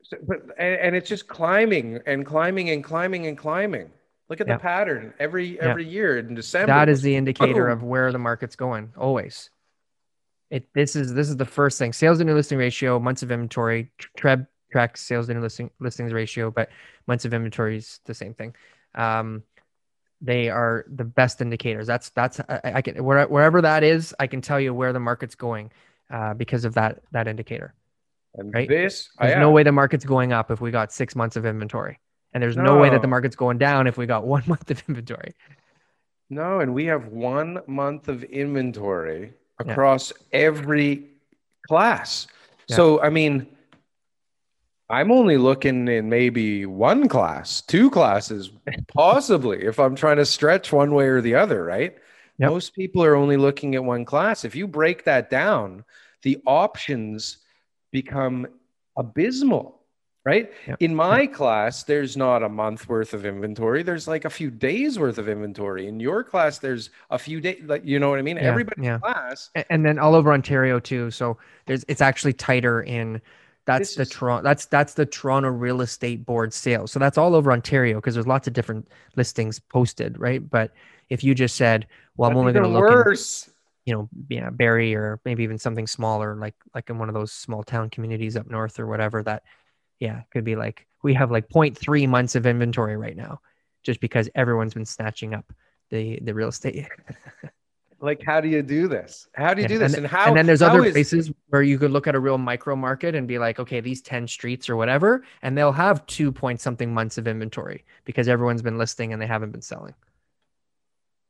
So, 0.03 0.17
but 0.27 0.43
and, 0.59 0.79
and 0.81 0.97
it's 0.97 1.09
just 1.09 1.27
climbing 1.27 1.99
and 2.07 2.25
climbing 2.25 2.71
and 2.71 2.85
climbing 2.85 3.27
and 3.27 3.37
climbing. 3.37 3.91
Look 4.29 4.41
at 4.41 4.47
Yeah. 4.47 4.55
the 4.57 4.61
pattern 4.61 5.13
every 5.19 5.57
Yeah. 5.57 5.65
every 5.71 5.85
year 5.87 6.19
in 6.19 6.35
December. 6.35 6.67
That 6.69 6.89
is 6.89 7.03
the 7.03 7.17
indicator 7.17 7.65
boom. 7.65 7.73
of 7.73 7.83
where 7.83 8.13
the 8.13 8.19
market's 8.19 8.57
going. 8.57 8.93
Always. 8.97 9.51
It 10.51 10.69
this 10.75 10.95
is 10.97 11.15
this 11.15 11.29
is 11.29 11.37
the 11.37 11.45
first 11.45 11.79
thing. 11.79 11.93
Sales 11.93 12.19
to 12.19 12.25
new 12.25 12.35
listing 12.35 12.59
ratio, 12.59 12.99
months 12.99 13.23
of 13.23 13.31
inventory. 13.31 13.91
Treb 14.17 14.47
tracks 14.71 15.01
sales 15.01 15.27
to 15.29 15.35
new 15.35 15.41
listing 15.41 15.71
listings 15.81 16.13
ratio, 16.13 16.51
but 16.51 16.69
months 17.07 17.25
of 17.25 17.33
inventory 17.33 17.79
is 17.79 18.01
the 18.05 18.15
same 18.15 18.35
thing. 18.35 18.55
Um, 18.95 19.43
they 20.21 20.49
are 20.49 20.85
the 20.89 21.05
best 21.05 21.41
indicators. 21.41 21.87
That's 21.87 22.11
that's 22.11 22.41
I, 22.41 22.61
I 22.65 22.83
can 22.83 23.03
where, 23.05 23.27
wherever 23.27 23.61
that 23.63 23.83
is, 23.83 24.15
I 24.19 24.27
can 24.27 24.41
tell 24.41 24.59
you 24.59 24.73
where 24.73 24.93
the 24.93 25.01
market's 25.01 25.35
going 25.35 25.71
uh, 26.11 26.35
because 26.35 26.65
of 26.65 26.75
that 26.75 27.03
that 27.13 27.29
indicator. 27.29 27.75
and 28.35 28.53
right? 28.53 28.69
this. 28.69 29.11
There's 29.21 29.39
no 29.39 29.51
way 29.51 29.63
the 29.63 29.73
market's 29.73 30.05
going 30.05 30.33
up 30.33 30.51
if 30.51 30.61
we 30.61 30.71
got 30.71 30.93
six 30.93 31.15
months 31.15 31.37
of 31.37 31.45
inventory, 31.45 32.01
and 32.33 32.43
there's 32.43 32.57
no, 32.57 32.79
way 32.79 32.91
that 32.91 33.03
the 33.03 33.09
market's 33.09 33.37
going 33.37 33.59
down 33.59 33.87
if 33.87 33.97
we 33.97 34.07
got 34.07 34.27
one 34.35 34.43
month 34.47 34.71
of 34.71 34.83
inventory. 34.89 35.35
No, 36.31 36.61
and 36.61 36.75
we 36.75 36.87
have 36.87 37.09
one 37.09 37.61
month 37.67 38.09
of 38.09 38.25
inventory 38.25 39.35
Yeah. 39.65 39.73
across 39.73 40.13
every 40.33 41.11
class. 41.67 42.27
Yeah. 42.69 42.77
So, 42.77 43.01
I 43.01 43.11
mean, 43.11 43.47
I'm 44.91 45.11
only 45.11 45.37
looking 45.37 45.89
in 45.89 46.09
maybe 46.09 46.67
one 46.67 47.09
class, 47.09 47.61
two 47.63 47.91
classes, 47.91 48.51
possibly, 48.89 49.63
if 49.65 49.79
I'm 49.79 49.95
trying 49.95 50.17
to 50.17 50.27
stretch 50.27 50.73
one 50.73 50.95
way 50.95 51.07
or 51.07 51.21
the 51.21 51.35
other, 51.35 51.65
right? 51.65 51.97
Yep. 52.39 52.51
Most 52.51 52.75
people 52.75 53.03
are 53.05 53.15
only 53.15 53.37
looking 53.37 53.75
at 53.75 53.85
one 53.85 54.05
class. 54.05 54.45
If 54.45 54.55
you 54.55 54.67
break 54.67 55.05
that 55.05 55.31
down, 55.31 55.85
the 56.23 56.39
options 56.47 57.39
become 57.93 58.47
abysmal, 58.97 59.81
right? 60.25 60.51
Yep. 60.67 60.77
In 60.81 60.95
my 60.95 61.27
class, 61.27 61.83
there's 61.85 62.17
not 62.17 62.43
a 62.43 62.49
month 62.49 62.89
worth 62.89 63.13
of 63.15 63.27
inventory. 63.27 63.83
There's 63.83 64.09
like 64.09 64.25
a 64.25 64.31
few 64.31 64.51
days 64.51 64.99
worth 64.99 65.19
of 65.19 65.29
inventory. 65.29 65.87
In 65.87 66.01
your 66.01 66.25
class, 66.25 66.59
there's 66.59 66.91
a 67.11 67.19
few 67.19 67.41
days. 67.41 67.63
Like 67.65 67.85
you 67.85 67.99
know 67.99 68.11
what 68.11 68.19
I 68.19 68.23
mean? 68.23 68.37
Yeah, 68.37 68.45
Everybody's 68.45 68.85
yeah. 68.85 68.99
class. 68.99 69.51
And 69.71 69.85
then 69.85 69.99
all 69.99 70.15
over 70.15 70.33
Ontario 70.33 70.81
too. 70.81 71.11
So 71.11 71.37
there's 71.67 71.85
it's 71.89 72.01
actually 72.01 72.33
tighter 72.33 72.83
in 72.83 73.21
that's 73.67 73.95
the 73.95 74.03
is- 74.03 74.11
Toronto 74.11 74.43
that's 74.43 74.67
that's 74.67 74.95
the 74.95 75.07
Toronto 75.07 75.49
Real 75.51 75.81
Estate 75.81 76.25
Board 76.27 76.53
sales. 76.53 76.93
So 76.93 76.99
that's 76.99 77.19
all 77.19 77.35
over 77.35 77.53
Ontario 77.53 77.97
because 77.97 78.15
there's 78.15 78.27
lots 78.27 78.47
of 78.47 78.53
different 78.53 78.89
listings 79.17 79.59
posted, 79.59 80.19
right? 80.19 80.49
But 80.49 80.73
if 81.11 81.23
you 81.23 81.35
just 81.35 81.57
said, 81.57 81.87
well, 82.17 82.31
I'm 82.31 82.37
only 82.37 82.53
going 82.53 82.63
to 82.65 82.69
look 82.69 82.89
in, 82.89 82.95
worse. 82.95 83.51
you 83.85 83.95
know, 83.95 84.09
yeah, 84.29 84.49
Barrie 84.51 84.95
or 84.95 85.21
maybe 85.25 85.45
even 85.45 85.59
something 85.59 85.87
smaller, 85.87 86.35
like 86.37 86.55
like 86.75 86.89
in 86.91 86.99
one 86.99 87.09
of 87.09 87.15
those 87.15 87.33
small 87.33 87.63
town 87.63 87.91
communities 87.91 88.37
up 88.37 88.49
north 88.51 88.79
or 88.81 88.87
whatever. 88.87 89.23
That, 89.23 89.43
yeah, 90.01 90.23
could 90.33 90.45
be 90.45 90.57
like 90.57 90.87
we 91.03 91.15
have 91.15 91.31
like 91.31 91.49
0.3 91.49 92.09
months 92.09 92.35
of 92.35 92.47
inventory 92.47 92.97
right 92.97 93.17
now, 93.17 93.41
just 93.83 94.01
because 94.01 94.29
everyone's 94.35 94.75
been 94.75 94.85
snatching 94.87 95.35
up 95.35 95.53
the 95.91 96.19
the 96.23 96.35
real 96.35 96.49
estate. 96.49 96.89
Like, 98.01 98.23
how 98.23 98.39
do 98.43 98.49
you 98.49 98.61
do 98.61 98.87
this? 98.87 99.29
How 99.35 99.55
do 99.55 99.63
you 99.63 99.65
Yeah, 99.65 99.69
do 99.69 99.79
this? 99.79 99.95
and- 99.95 100.05
And, 100.05 100.13
how? 100.13 100.27
and 100.27 100.37
then 100.37 100.45
there's 100.45 100.61
other 100.61 100.85
is- 100.85 100.93
places 100.93 101.33
where 101.49 101.63
you 101.63 101.79
could 101.79 101.91
look 101.91 102.07
at 102.07 102.15
a 102.15 102.21
real 102.21 102.37
micro 102.37 102.77
market 102.77 103.15
and 103.15 103.27
be 103.27 103.39
like, 103.39 103.59
okay, 103.59 103.81
these 103.81 104.03
10 104.03 104.29
streets 104.29 104.69
or 104.69 104.77
whatever, 104.77 105.25
and 105.41 105.57
they'll 105.57 105.73
have 105.73 106.05
two 106.05 106.31
point 106.31 106.61
something 106.61 106.93
months 106.93 107.17
of 107.17 107.27
inventory 107.27 107.83
because 108.05 108.29
everyone's 108.29 108.61
been 108.61 108.77
listing 108.77 109.15
and 109.15 109.23
they 109.23 109.27
haven't 109.27 109.53
been 109.53 109.63
selling 109.63 109.95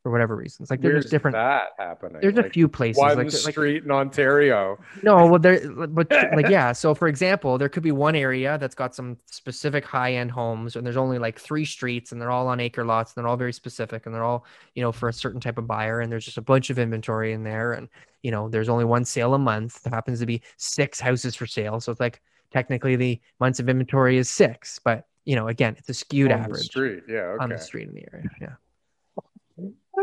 for 0.05 0.11
whatever 0.11 0.37
reasons. 0.37 0.71
Like 0.71 0.83
there's 0.83 0.93
Where's 0.93 1.11
different. 1.11 1.35
that 1.35 1.69
happening? 1.79 2.21
There's 2.21 2.37
a 2.37 2.51
few 2.51 2.69
places 2.69 2.99
one 2.99 3.17
like, 3.17 3.33
like 3.33 3.33
street 3.33 3.85
in 3.85 3.91
Ontario. 3.91 4.79
no, 5.03 5.27
well, 5.27 5.39
there, 5.39 5.67
but 5.71 6.13
like, 6.35 6.49
yeah. 6.51 6.73
So, 6.73 6.95
for 6.95 7.09
example, 7.09 7.57
there 7.57 7.71
could 7.71 7.83
be 7.83 7.91
one 7.91 8.15
area 8.15 8.59
that's 8.59 8.75
got 8.75 8.95
some 8.95 9.17
specific 9.25 9.83
high 9.83 10.13
end 10.13 10.31
homes, 10.31 10.77
and 10.77 10.87
there's 10.87 10.99
only 10.99 11.19
like 11.19 11.41
three 11.41 11.65
streets, 11.65 12.13
and 12.13 12.21
they're 12.21 12.31
all 12.31 12.49
on 12.49 12.61
acre 12.61 12.85
lots, 12.85 13.15
and 13.15 13.25
they're 13.25 13.31
all 13.31 13.39
very 13.39 13.55
specific, 13.55 14.05
and 14.05 14.15
they're 14.15 14.25
all, 14.25 14.45
you 14.75 14.83
know, 14.83 14.93
for 14.93 15.09
a 15.09 15.13
certain 15.13 15.41
type 15.41 15.57
of 15.57 15.67
buyer, 15.67 16.01
and 16.01 16.13
there's 16.13 16.27
just 16.27 16.37
a 16.37 16.43
bunch 16.43 16.69
of 16.69 16.79
inventory 16.79 17.33
in 17.33 17.43
there, 17.43 17.73
and 17.73 17.89
you 18.23 18.31
know, 18.31 18.51
there's 18.51 18.69
only 18.69 18.85
one 18.85 19.07
sale 19.07 19.33
a 19.33 19.39
month. 19.39 19.83
There 19.85 19.91
happens 19.91 20.21
to 20.21 20.27
be 20.27 20.43
six 20.59 21.01
houses 21.01 21.35
for 21.35 21.47
sale, 21.47 21.81
so 21.81 21.91
it's 21.91 22.01
like 22.01 22.21
technically 22.53 22.97
the 22.97 23.19
months 23.41 23.59
of 23.59 23.71
inventory 23.71 24.19
is 24.19 24.29
six, 24.29 24.79
but 24.85 25.07
you 25.25 25.35
know, 25.35 25.49
again, 25.49 25.77
it's 25.79 25.89
a 25.89 25.95
skewed 25.95 26.31
on 26.31 26.41
average 26.41 26.67
street. 26.67 27.05
Yeah. 27.09 27.21
Okay. 27.21 27.43
on 27.43 27.49
the 27.49 27.59
street 27.59 27.89
in 27.89 27.95
the 27.95 28.07
area. 28.13 28.29
Yeah, 28.39 28.55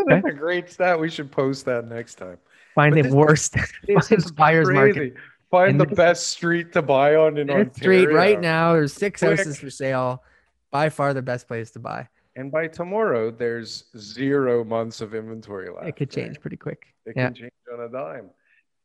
That's 0.08 0.26
a 0.26 0.32
great 0.32 0.70
stat. 0.70 1.00
We 1.00 1.10
should 1.10 1.32
post 1.32 1.66
that 1.66 1.88
next 1.88 2.16
time. 2.16 2.38
find 2.76 2.94
But 2.96 3.04
the 3.04 3.10
this- 3.10 3.14
worst 3.14 3.54
This 3.54 4.08
find 4.08 4.20
is 4.20 4.32
buyer's 4.32 4.70
market. 4.70 5.14
Find 5.50 5.72
And 5.72 5.82
the 5.82 5.86
this- 5.86 5.96
best 5.98 6.28
street 6.30 6.72
to 6.74 6.82
buy 6.82 7.16
on 7.16 7.38
in 7.38 7.50
Ontario. 7.50 7.72
street 7.74 8.06
right 8.08 8.40
now, 8.40 8.74
there's 8.74 8.94
six 8.94 9.20
Quick. 9.22 9.38
houses 9.38 9.60
for 9.60 9.70
sale. 9.70 10.24
By 10.72 10.88
far 10.90 11.14
the 11.14 11.22
best 11.22 11.48
place 11.50 11.72
to 11.72 11.80
buy. 11.80 12.08
And 12.38 12.50
by 12.50 12.68
tomorrow, 12.68 13.30
there's 13.30 13.84
zero 13.98 14.64
months 14.64 15.02
of 15.02 15.14
inventory 15.14 15.70
left. 15.70 15.86
It 15.86 15.98
could 15.98 16.16
right? 16.16 16.26
change 16.28 16.40
pretty 16.40 16.56
quick. 16.56 16.86
It 17.06 17.14
Yeah. 17.18 17.26
can 17.26 17.34
change 17.36 17.52
on 17.74 17.82
a 17.82 17.90
dime. 17.90 18.30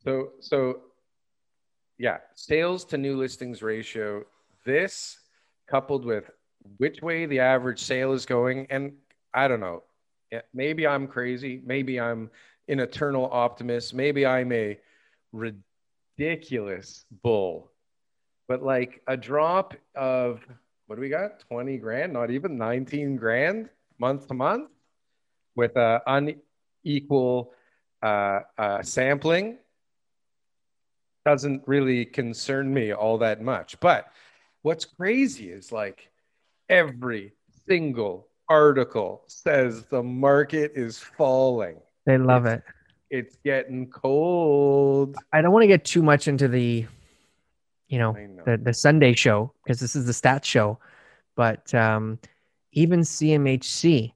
So, 0.03 0.33
so 0.41 0.81
yeah, 1.99 2.19
sales 2.35 2.85
to 2.87 2.99
new 2.99 3.17
listings 3.17 3.63
ratio. 3.63 4.25
This 4.65 5.21
coupled 5.69 6.05
with 6.05 6.29
which 6.79 7.01
way 7.03 7.27
the 7.27 7.39
average 7.39 7.81
sale 7.85 8.13
is 8.13 8.27
going, 8.27 8.67
and 8.71 8.95
I 9.33 9.47
don't 9.47 9.61
know. 9.61 9.85
Maybe 10.53 10.87
I'm 10.87 11.07
crazy. 11.07 11.61
Maybe 11.65 12.01
I'm 12.01 12.31
an 12.69 12.81
eternal 12.81 13.29
optimist. 13.31 13.95
Maybe 13.95 14.27
I'm 14.27 14.53
a 14.53 14.79
ridiculous 15.33 17.05
bull. 17.23 17.71
But 18.49 18.63
like 18.63 19.03
a 19.07 19.17
drop 19.17 19.75
of 19.95 20.47
what 20.87 20.97
do 20.97 21.01
we 21.01 21.09
got? 21.09 21.41
20 21.41 21.79
grand, 21.79 22.13
not 22.13 22.31
even 22.31 22.57
19 22.57 23.17
grand 23.17 23.69
month 23.99 24.29
to 24.29 24.35
month 24.35 24.71
with 25.57 25.75
a 25.77 26.01
unequal 26.07 27.53
uh, 28.03 28.41
uh, 28.57 28.83
sampling 28.83 29.59
doesn't 31.25 31.63
really 31.67 32.05
concern 32.05 32.73
me 32.73 32.93
all 32.93 33.19
that 33.19 33.43
much. 33.43 33.81
But 33.81 34.07
what's 34.63 34.85
crazy 34.85 35.51
is 35.51 35.73
like 35.73 36.09
every 36.69 37.33
single 37.67 38.26
article 38.49 39.23
says 39.27 39.85
the 39.85 40.03
market 40.03 40.73
is 40.75 40.99
falling. 40.99 41.77
They 42.05 42.19
love 42.19 42.47
it. 42.47 42.63
It's 43.11 43.37
getting 43.45 43.89
cold. 43.89 45.17
I 45.33 45.43
don't 45.43 45.53
want 45.53 45.63
to 45.63 45.69
get 45.69 45.85
too 45.85 46.03
much 46.03 46.29
into 46.29 46.49
the 46.49 46.87
you 47.89 47.99
know, 47.99 48.13
know. 48.13 48.43
the 48.45 48.57
the 48.57 48.75
Sunday 48.75 49.15
show 49.15 49.53
because 49.63 49.79
this 49.79 49.95
is 49.95 50.07
the 50.07 50.13
stats 50.13 50.45
show, 50.45 50.79
but 51.37 51.73
um, 51.73 52.19
even 52.73 53.01
CMHC, 53.01 54.13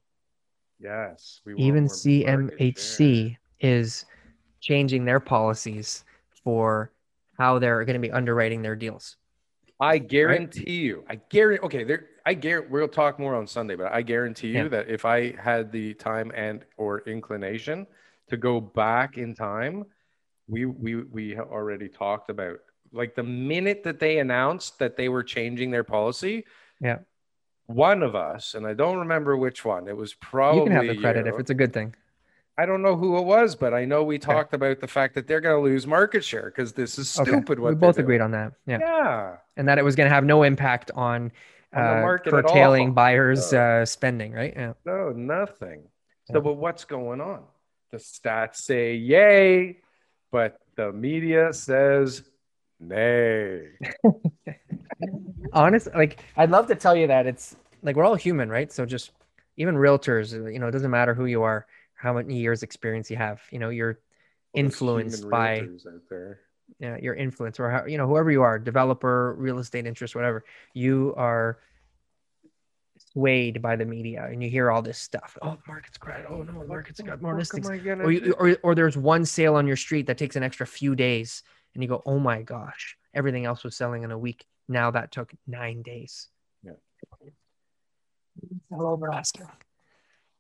Yes. 0.81 1.41
We 1.45 1.55
want 1.55 1.67
even 1.67 1.85
CMHC 1.87 3.37
is 3.61 4.07
changing 4.61 5.05
their 5.05 5.21
policies 5.21 6.05
for 6.43 6.93
how 7.39 7.59
they're 7.59 7.85
going 7.85 7.95
to 7.95 8.01
be 8.01 8.11
underwriting 8.11 8.63
their 8.63 8.77
deals. 8.77 9.17
I 9.79 9.99
guarantee 9.99 10.81
you, 10.81 11.05
I 11.09 11.21
guarantee, 11.31 11.65
okay, 11.65 11.85
there, 11.85 12.07
I 12.27 12.35
guarantee, 12.35 12.69
we'll 12.71 12.89
talk 12.89 13.19
more 13.19 13.35
on 13.35 13.47
Sunday, 13.47 13.75
but 13.77 13.93
I 13.93 14.03
guarantee 14.03 14.49
you 14.49 14.63
Yeah. 14.65 14.69
that 14.69 14.89
if 14.89 15.05
I 15.05 15.33
had 15.37 15.73
the 15.73 15.95
time 15.95 16.31
and 16.35 16.65
or 16.77 17.01
inclination 17.01 17.87
to 18.29 18.37
go 18.37 18.61
back 18.61 19.19
in 19.19 19.35
time, 19.35 19.85
we, 20.49 20.67
we, 20.67 20.97
we 20.97 21.39
already 21.39 21.89
talked 21.89 22.31
about 22.31 22.59
like 22.93 23.15
the 23.15 23.23
minute 23.23 23.83
that 23.85 24.01
they 24.01 24.19
announced 24.19 24.79
that 24.81 24.97
they 24.97 25.09
were 25.09 25.23
changing 25.23 25.71
their 25.71 25.85
policy. 25.85 26.45
Yeah. 26.81 26.99
One 27.67 28.03
of 28.03 28.17
us, 28.17 28.55
and 28.55 28.67
I 28.67 28.75
don't 28.75 28.99
remember 28.99 29.37
which 29.37 29.65
one, 29.65 29.87
it 29.87 29.97
was 29.97 30.13
probably 30.15 30.61
you 30.63 30.67
can 30.67 30.73
have 30.73 30.87
the 30.97 31.01
credit 31.01 31.27
if 31.29 31.39
it's 31.39 31.51
a 31.51 31.55
good 31.55 31.73
thing. 31.73 31.95
I 32.59 32.67
don't 32.67 32.83
know 32.83 32.97
who 32.97 33.17
it 33.17 33.23
was, 33.25 33.55
but 33.55 33.73
I 33.73 33.85
know 33.85 34.03
we 34.03 34.19
talked 34.19 34.53
about 34.55 34.81
the 34.81 34.89
fact 34.89 35.15
that 35.15 35.27
they're 35.29 35.41
going 35.41 35.57
to 35.57 35.63
lose 35.63 35.87
market 35.87 36.25
share 36.25 36.47
because 36.47 36.73
this 36.73 36.99
is 36.99 37.17
Okay. 37.19 37.31
stupid. 37.31 37.61
What 37.61 37.71
we 37.71 37.75
both 37.77 37.95
doing. 37.95 38.05
agreed 38.05 38.21
on 38.21 38.33
that. 38.33 38.53
Yeah. 38.67 38.79
Yeah. 38.81 39.37
and 39.57 39.69
that 39.69 39.79
it 39.79 39.85
was 39.85 39.95
going 39.95 40.09
to 40.09 40.15
have 40.15 40.25
no 40.25 40.43
impact 40.43 40.91
on, 40.97 41.31
uh, 41.75 42.01
market 42.01 42.31
curtailing 42.31 42.93
buyers' 42.95 43.53
No. 43.53 43.83
uh, 43.83 43.85
spending, 43.85 44.33
right? 44.33 44.53
Yeah. 44.57 44.73
No, 44.85 45.11
nothing. 45.11 45.83
Yeah. 46.29 46.35
So, 46.35 46.41
but 46.41 46.55
what's 46.55 46.85
going 46.85 47.21
on? 47.21 47.45
The 47.91 47.99
stats 47.99 48.57
say 48.57 48.95
yay, 48.95 49.79
but 50.31 50.59
the 50.77 50.93
media 50.93 51.53
says 51.53 52.23
nay. 52.79 53.69
Honest, 55.53 55.89
like 55.95 56.23
I'd 56.37 56.51
love 56.51 56.69
to 56.69 56.75
tell 56.75 56.95
you 56.95 57.09
that 57.09 57.27
it's 57.27 57.57
like 57.83 57.97
we're 57.97 58.05
all 58.05 58.15
human, 58.15 58.49
right? 58.49 58.71
So 58.73 58.87
just 58.87 59.13
even 59.57 59.75
realtors, 59.75 60.33
you 60.53 60.59
know, 60.59 60.69
it 60.69 60.73
doesn't 60.73 60.91
matter 60.91 61.15
who 61.15 61.27
you 61.27 61.43
are, 61.43 61.67
how 61.95 62.15
many 62.15 62.37
years 62.39 62.63
experience 62.63 63.11
you 63.11 63.17
have. 63.17 63.41
You 63.51 63.59
know, 63.59 63.71
you're 63.71 63.99
influenced 64.55 65.29
by 65.29 65.69
realtors 66.81 66.95
out 66.95 67.03
your 67.03 67.15
influence 67.15 67.59
or 67.61 67.71
how 67.71 67.85
you 67.87 67.99
know 67.99 68.07
whoever 68.07 68.31
you 68.31 68.43
are, 68.43 68.59
developer, 68.59 69.35
real 69.39 69.59
estate 69.59 69.87
interest, 69.87 70.15
whatever. 70.15 70.45
You 70.75 71.15
are 71.17 71.59
swayed 73.13 73.61
by 73.63 73.77
the 73.77 73.85
media, 73.85 74.29
and 74.31 74.43
you 74.43 74.51
hear 74.51 74.71
all 74.71 74.83
this 74.83 74.99
stuff. 74.99 75.37
Oh, 75.43 75.53
the 75.53 75.59
market's 75.67 75.99
great. 75.99 76.25
Oh 76.29 76.43
no, 76.43 76.61
the 76.61 76.67
market's 76.67 77.01
got 77.01 77.21
more 77.23 77.33
What 77.33 77.39
listings. 77.41 77.67
am 77.69 77.75
I 77.75 77.79
gonna 77.79 78.05
or, 78.05 78.13
you, 78.13 78.33
or, 78.39 78.57
or 78.63 78.75
there's 78.75 78.97
one 78.97 79.25
sale 79.25 79.55
on 79.57 79.67
your 79.67 79.77
street 79.77 80.07
that 80.07 80.19
takes 80.19 80.37
an 80.37 80.43
extra 80.43 80.67
few 80.67 80.95
days 80.95 81.43
and 81.75 81.83
you 81.83 81.89
go 81.89 82.03
oh 82.07 82.19
my 82.19 82.43
gosh 82.43 82.97
everything 83.15 83.45
else 83.45 83.63
was 83.65 83.77
selling 83.77 84.03
in 84.03 84.11
a 84.11 84.19
week 84.19 84.45
now 84.69 84.91
that 84.91 85.11
took 85.13 85.33
nine 85.47 85.83
days 85.83 86.29
Yeah. 86.65 86.73
all 88.73 88.87
over 88.89 89.13
asking 89.13 89.47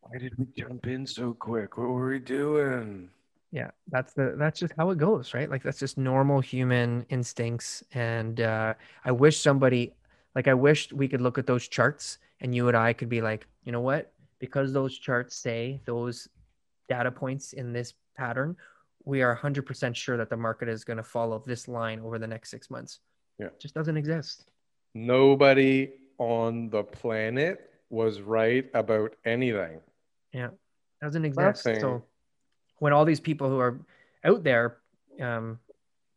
Why 0.00 0.18
did 0.18 0.34
we 0.38 0.46
jump 0.56 0.86
in 0.86 1.06
so 1.06 1.34
quick? 1.34 1.76
What 1.78 1.88
were 1.88 2.08
we 2.10 2.18
doing? 2.18 3.10
Yeah 3.52 3.70
that's 3.88 4.12
the 4.12 4.34
that's 4.38 4.60
just 4.60 4.72
how 4.76 4.90
it 4.90 4.98
goes 4.98 5.34
right 5.34 5.50
like 5.50 5.62
that's 5.62 5.78
just 5.78 5.98
normal 5.98 6.40
human 6.40 7.04
instincts 7.08 7.82
and 7.94 8.40
uh 8.40 8.74
i 9.04 9.10
wish 9.10 9.40
somebody 9.40 9.92
like 10.34 10.46
i 10.46 10.54
wish 10.54 10.92
we 10.92 11.08
could 11.08 11.20
look 11.20 11.38
at 11.38 11.46
those 11.46 11.66
charts 11.66 12.18
and 12.40 12.54
you 12.54 12.68
and 12.68 12.76
i 12.76 12.92
could 12.92 13.08
be 13.08 13.20
like 13.20 13.46
you 13.64 13.72
know 13.72 13.80
what 13.80 14.12
because 14.38 14.72
those 14.72 14.96
charts 14.96 15.36
say 15.36 15.80
those 15.84 16.28
data 16.88 17.10
points 17.10 17.52
in 17.52 17.72
this 17.72 17.94
pattern 18.16 18.56
we 19.06 19.22
are 19.22 19.34
100% 19.34 19.96
sure 19.96 20.18
that 20.18 20.28
the 20.28 20.36
market 20.36 20.68
is 20.68 20.84
going 20.84 20.98
to 20.98 21.02
follow 21.02 21.42
this 21.46 21.68
line 21.68 22.00
over 22.00 22.18
the 22.18 22.26
next 22.26 22.50
six 22.50 22.68
months 22.70 23.00
Yeah. 23.38 23.46
It 23.46 23.60
just 23.60 23.74
doesn't 23.74 23.96
exist 23.96 24.46
Nobody 24.94 25.92
on 26.18 26.68
the 26.68 26.82
planet 26.82 27.70
was 27.90 28.20
right 28.20 28.68
about 28.74 29.14
anything. 29.24 29.80
Yeah 30.32 30.50
doesn't 31.00 31.24
exist 31.24 31.62
so 31.62 31.70
Nothing. 31.70 32.02
When 32.80 32.92
all 32.92 33.04
these 33.04 33.20
people 33.20 33.48
who 33.48 33.60
are 33.60 33.78
out 34.24 34.42
there 34.42 34.78
um, 35.20 35.58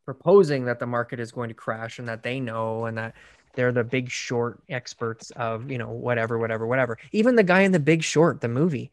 proposing 0.06 0.66
that 0.66 0.80
the 0.80 0.88
market 0.88 1.20
is 1.20 1.32
going 1.32 1.50
to 1.50 1.54
crash 1.54 2.00
and 2.00 2.08
that 2.08 2.24
they 2.24 2.40
know 2.40 2.86
and 2.86 2.98
that 2.98 3.14
they're 3.54 3.72
the 3.72 3.84
big 3.84 4.10
short 4.10 4.60
experts 4.68 5.30
of 5.32 5.70
you 5.70 5.78
know 5.78 5.92
whatever 5.92 6.40
whatever 6.40 6.66
whatever. 6.66 6.98
Even 7.12 7.36
the 7.36 7.44
guy 7.44 7.62
in 7.62 7.72
the 7.72 7.80
big 7.80 8.02
short 8.02 8.42
the 8.42 8.48
movie. 8.48 8.92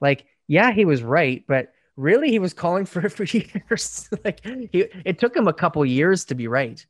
Like 0.00 0.26
yeah 0.48 0.72
he 0.72 0.84
was 0.84 1.02
right 1.02 1.42
but 1.46 1.72
really 1.96 2.30
he 2.30 2.38
was 2.38 2.52
calling 2.52 2.86
for 2.86 3.06
it 3.06 3.10
for 3.10 3.24
years. 3.24 4.08
Like 4.24 4.44
he, 4.44 4.86
it 5.04 5.18
took 5.18 5.36
him 5.36 5.46
a 5.46 5.52
couple 5.52 5.84
years 5.86 6.24
to 6.26 6.34
be 6.34 6.48
right. 6.48 6.84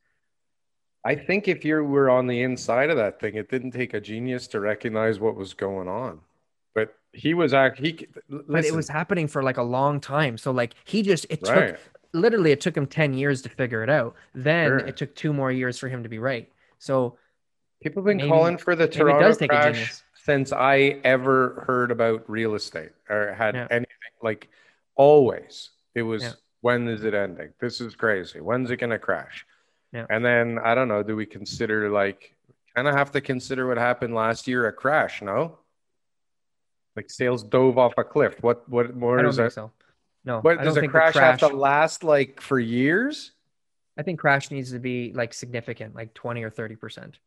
I 1.06 1.14
think 1.14 1.48
if 1.48 1.66
you 1.66 1.84
were 1.84 2.08
on 2.08 2.26
the 2.26 2.40
inside 2.40 2.88
of 2.88 2.96
that 2.96 3.20
thing, 3.20 3.34
it 3.34 3.50
didn't 3.50 3.72
take 3.72 3.92
a 3.92 4.00
genius 4.00 4.46
to 4.48 4.60
recognize 4.60 5.20
what 5.20 5.36
was 5.36 5.52
going 5.52 5.86
on. 5.86 6.20
He 7.14 7.32
was 7.34 7.54
actually, 7.54 7.92
he, 7.92 8.06
but 8.28 8.64
it 8.64 8.74
was 8.74 8.88
happening 8.88 9.28
for 9.28 9.42
like 9.42 9.56
a 9.56 9.62
long 9.62 10.00
time 10.00 10.36
so 10.36 10.50
like 10.50 10.74
he 10.84 11.02
just 11.02 11.26
it 11.30 11.44
took 11.44 11.78
literally 12.12 12.50
it 12.52 12.60
took 12.60 12.76
him 12.76 12.86
10 12.86 13.14
years 13.14 13.42
to 13.42 13.48
figure 13.48 13.82
it 13.82 13.90
out 13.90 14.14
then 14.34 14.66
Sure. 14.68 14.78
it 14.78 14.96
took 14.96 15.14
two 15.14 15.32
more 15.32 15.50
years 15.52 15.78
for 15.78 15.88
him 15.88 16.02
to 16.02 16.08
be 16.08 16.18
right 16.18 16.50
so 16.78 17.16
People 17.82 18.00
have 18.02 18.06
been 18.06 18.16
maybe- 18.16 18.28
calling 18.28 18.56
for 18.58 18.74
the 18.74 18.88
Toronto 18.88 19.20
does 19.28 19.36
take 19.36 19.52
a 19.52 19.56
crash 19.56 19.94
since 20.14 20.52
I 20.52 21.00
ever 21.04 21.64
heard 21.66 21.90
about 21.90 22.28
real 22.30 22.54
estate 22.54 22.92
or 23.10 23.34
had 23.34 23.54
Yeah. 23.54 23.66
anything. 23.70 23.86
Like 24.22 24.48
always, 24.96 25.70
it 25.94 26.02
was 26.02 26.22
Yeah. 26.22 26.32
when 26.62 26.88
is 26.88 27.04
it 27.04 27.12
ending? 27.14 27.52
This 27.60 27.80
is 27.82 27.94
crazy. 27.94 28.40
When's 28.40 28.70
it 28.70 28.78
gonna 28.78 28.98
crash? 28.98 29.44
Yeah. 29.92 30.06
And 30.08 30.24
then 30.24 30.58
I 30.64 30.74
don't 30.74 30.88
know. 30.88 31.02
Do 31.02 31.14
we 31.14 31.26
consider 31.26 31.90
like 31.90 32.34
kind 32.74 32.88
of 32.88 32.94
have 32.94 33.10
to 33.12 33.20
consider 33.20 33.66
what 33.68 33.76
happened 33.76 34.14
last 34.14 34.48
year 34.48 34.66
a 34.66 34.72
crash? 34.72 35.20
No. 35.20 35.58
Like 36.96 37.10
sales 37.10 37.42
dove 37.42 37.76
off 37.78 37.94
a 37.98 38.04
cliff. 38.04 38.36
What 38.42 38.68
what 38.68 38.94
more 38.96 39.18
i 39.18 39.22
don't 39.22 39.30
is 39.30 39.36
think 39.36 39.48
that? 39.48 39.54
so. 39.54 39.72
No 40.24 40.40
What 40.40 40.58
I 40.60 40.64
does 40.64 40.76
a 40.76 40.80
the 40.80 40.88
crash, 40.88 41.14
have 41.14 41.38
to 41.40 41.48
last 41.48 42.04
like 42.04 42.40
for 42.40 42.58
years? 42.58 43.32
i 43.96 44.02
think 44.02 44.18
crash 44.18 44.50
needs 44.50 44.72
to 44.72 44.78
be 44.80 45.12
like 45.14 45.32
significant 45.32 45.94
like 45.94 46.12
20 46.14 46.42
or 46.42 46.50
30 46.50 46.76
percent. 46.76 47.18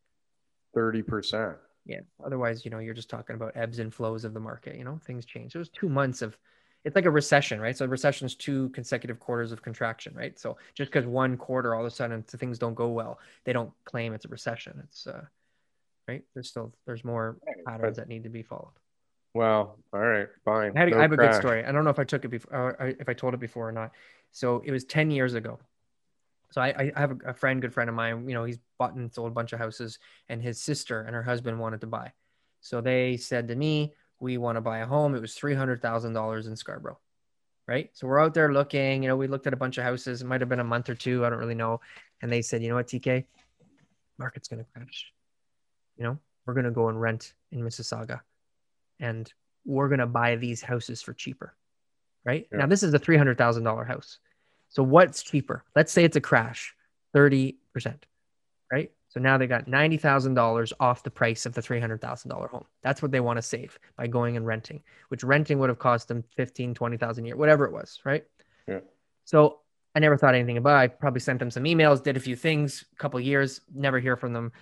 Thirty 0.74 1.02
percent. 1.02 1.56
yeah. 1.86 2.00
Otherwise 2.24 2.64
you 2.64 2.70
know 2.70 2.78
you're 2.78 2.94
just 2.94 3.08
talking 3.10 3.36
about 3.36 3.52
ebbs 3.56 3.78
and 3.78 3.92
flows 3.92 4.24
of 4.24 4.34
the 4.34 4.40
market 4.40 4.76
you 4.76 4.84
know 4.84 4.98
things 5.06 5.24
change. 5.24 5.52
There's 5.52 5.70
two 5.70 5.88
months 5.88 6.22
of 6.22 6.36
it's 6.84 6.94
like 6.96 7.06
a 7.06 7.10
recession 7.10 7.60
right? 7.60 7.76
So 7.76 7.84
a 7.84 7.88
recession 7.88 8.26
is 8.26 8.34
two 8.34 8.68
consecutive 8.70 9.18
quarters 9.20 9.52
of 9.52 9.62
contraction 9.62 10.14
right? 10.14 10.38
So 10.38 10.56
just 10.74 10.90
because 10.90 11.06
one 11.06 11.36
quarter 11.36 11.74
all 11.74 11.80
of 11.82 11.86
a 11.86 11.90
sudden 11.90 12.22
things 12.22 12.58
don't 12.58 12.74
go 12.74 12.88
well 12.88 13.18
they 13.44 13.52
don't 13.52 13.72
claim 13.84 14.12
it's 14.14 14.24
a 14.24 14.28
recession. 14.28 14.80
It's 14.84 15.06
uh 15.06 15.24
right? 16.08 16.22
There's 16.34 16.48
still 16.48 16.72
there's 16.86 17.04
more 17.04 17.36
patterns 17.66 17.96
but- 17.96 18.02
that 18.02 18.08
need 18.08 18.24
to 18.24 18.30
be 18.30 18.42
followed 18.42 18.72
Well, 19.34 19.78
all 19.92 20.00
right, 20.00 20.28
fine. 20.44 20.76
I, 20.76 20.80
had, 20.80 20.90
No 20.90 20.98
I 20.98 21.02
have 21.02 21.12
a 21.12 21.16
good 21.16 21.34
story. 21.34 21.64
I 21.64 21.72
don't 21.72 21.84
know 21.84 21.90
if 21.90 21.98
I 21.98 22.04
took 22.04 22.24
it 22.24 22.28
before, 22.28 22.52
or 22.52 22.82
I- 22.82 22.96
if 22.98 23.08
I 23.08 23.12
told 23.12 23.34
it 23.34 23.40
before 23.40 23.68
or 23.68 23.72
not. 23.72 23.92
So 24.32 24.62
it 24.64 24.72
was 24.72 24.84
10 24.84 25.10
years 25.10 25.34
ago. 25.34 25.58
So 26.50 26.60
I, 26.62 26.90
I 26.96 27.00
have 27.00 27.10
a, 27.10 27.30
a 27.30 27.34
friend, 27.34 27.60
good 27.60 27.74
friend 27.74 27.90
of 27.90 27.96
mine, 27.96 28.28
you 28.28 28.34
know, 28.34 28.44
he's 28.44 28.58
bought 28.78 28.94
and 28.94 29.12
sold 29.12 29.28
a 29.28 29.34
bunch 29.34 29.52
of 29.52 29.58
houses 29.58 29.98
and 30.28 30.42
his 30.42 30.60
sister 30.60 31.02
and 31.02 31.14
her 31.14 31.22
husband 31.22 31.58
wanted 31.58 31.80
to 31.82 31.86
buy. 31.86 32.12
So 32.60 32.80
they 32.80 33.16
said 33.16 33.48
to 33.48 33.54
me, 33.54 33.92
we 34.18 34.38
want 34.38 34.56
to 34.56 34.60
buy 34.60 34.78
a 34.78 34.86
home. 34.86 35.14
It 35.14 35.20
was 35.20 35.34
$300,000 35.34 36.46
in 36.46 36.56
Scarborough. 36.56 36.98
Right. 37.66 37.90
So 37.92 38.06
we're 38.06 38.18
out 38.18 38.32
there 38.32 38.50
looking, 38.50 39.02
you 39.02 39.10
know, 39.10 39.16
we 39.16 39.26
looked 39.26 39.46
at 39.46 39.52
a 39.52 39.56
bunch 39.56 39.76
of 39.76 39.84
houses. 39.84 40.22
It 40.22 40.24
might've 40.24 40.48
been 40.48 40.58
a 40.58 40.64
month 40.64 40.88
or 40.88 40.94
two. 40.94 41.26
I 41.26 41.28
don't 41.30 41.38
really 41.38 41.54
know. 41.54 41.82
And 42.22 42.32
they 42.32 42.40
said, 42.40 42.62
you 42.62 42.70
know 42.70 42.76
what, 42.76 42.86
TK, 42.86 43.26
market's 44.16 44.48
going 44.48 44.64
to 44.64 44.70
crash. 44.72 45.12
You 45.98 46.04
know, 46.04 46.18
we're 46.46 46.54
going 46.54 46.64
to 46.64 46.70
go 46.70 46.88
and 46.88 46.98
rent 46.98 47.34
in 47.52 47.60
Mississauga 47.60 48.20
and 49.00 49.32
we're 49.64 49.88
going 49.88 50.00
to 50.00 50.06
buy 50.06 50.36
these 50.36 50.62
houses 50.62 51.02
for 51.02 51.12
cheaper. 51.12 51.54
Right. 52.24 52.46
Yeah. 52.50 52.58
Now, 52.58 52.66
this 52.66 52.82
is 52.82 52.92
a 52.94 52.98
$300,000 52.98 53.86
house. 53.86 54.18
So 54.68 54.82
what's 54.82 55.22
cheaper? 55.22 55.64
Let's 55.74 55.92
say 55.92 56.04
it's 56.04 56.16
a 56.16 56.20
crash, 56.20 56.74
30%. 57.14 57.54
Right. 58.70 58.90
So 59.08 59.20
now 59.20 59.38
they 59.38 59.46
got 59.46 59.66
$90,000 59.66 60.72
off 60.78 61.02
the 61.02 61.10
price 61.10 61.46
of 61.46 61.54
the 61.54 61.62
$300,000 61.62 62.50
home. 62.50 62.66
That's 62.82 63.00
what 63.00 63.10
they 63.10 63.20
want 63.20 63.38
to 63.38 63.42
save 63.42 63.78
by 63.96 64.06
going 64.06 64.36
and 64.36 64.46
renting, 64.46 64.82
which 65.08 65.24
renting 65.24 65.58
would 65.58 65.70
have 65.70 65.78
cost 65.78 66.08
them 66.08 66.22
15, 66.36 66.74
20,000 66.74 67.24
a 67.24 67.26
year, 67.26 67.36
whatever 67.36 67.64
it 67.64 67.72
was. 67.72 68.00
Right. 68.04 68.24
Yeah. 68.66 68.80
So 69.24 69.60
I 69.94 70.00
never 70.00 70.18
thought 70.18 70.34
anything 70.34 70.58
about 70.58 70.76
it. 70.76 70.82
I 70.82 70.86
probably 70.88 71.20
sent 71.20 71.38
them 71.38 71.50
some 71.50 71.64
emails, 71.64 72.02
did 72.02 72.18
a 72.18 72.20
few 72.20 72.36
things, 72.36 72.84
a 72.92 72.96
couple 72.96 73.18
years, 73.20 73.62
never 73.74 73.98
hear 73.98 74.16
from 74.16 74.34
them. 74.34 74.52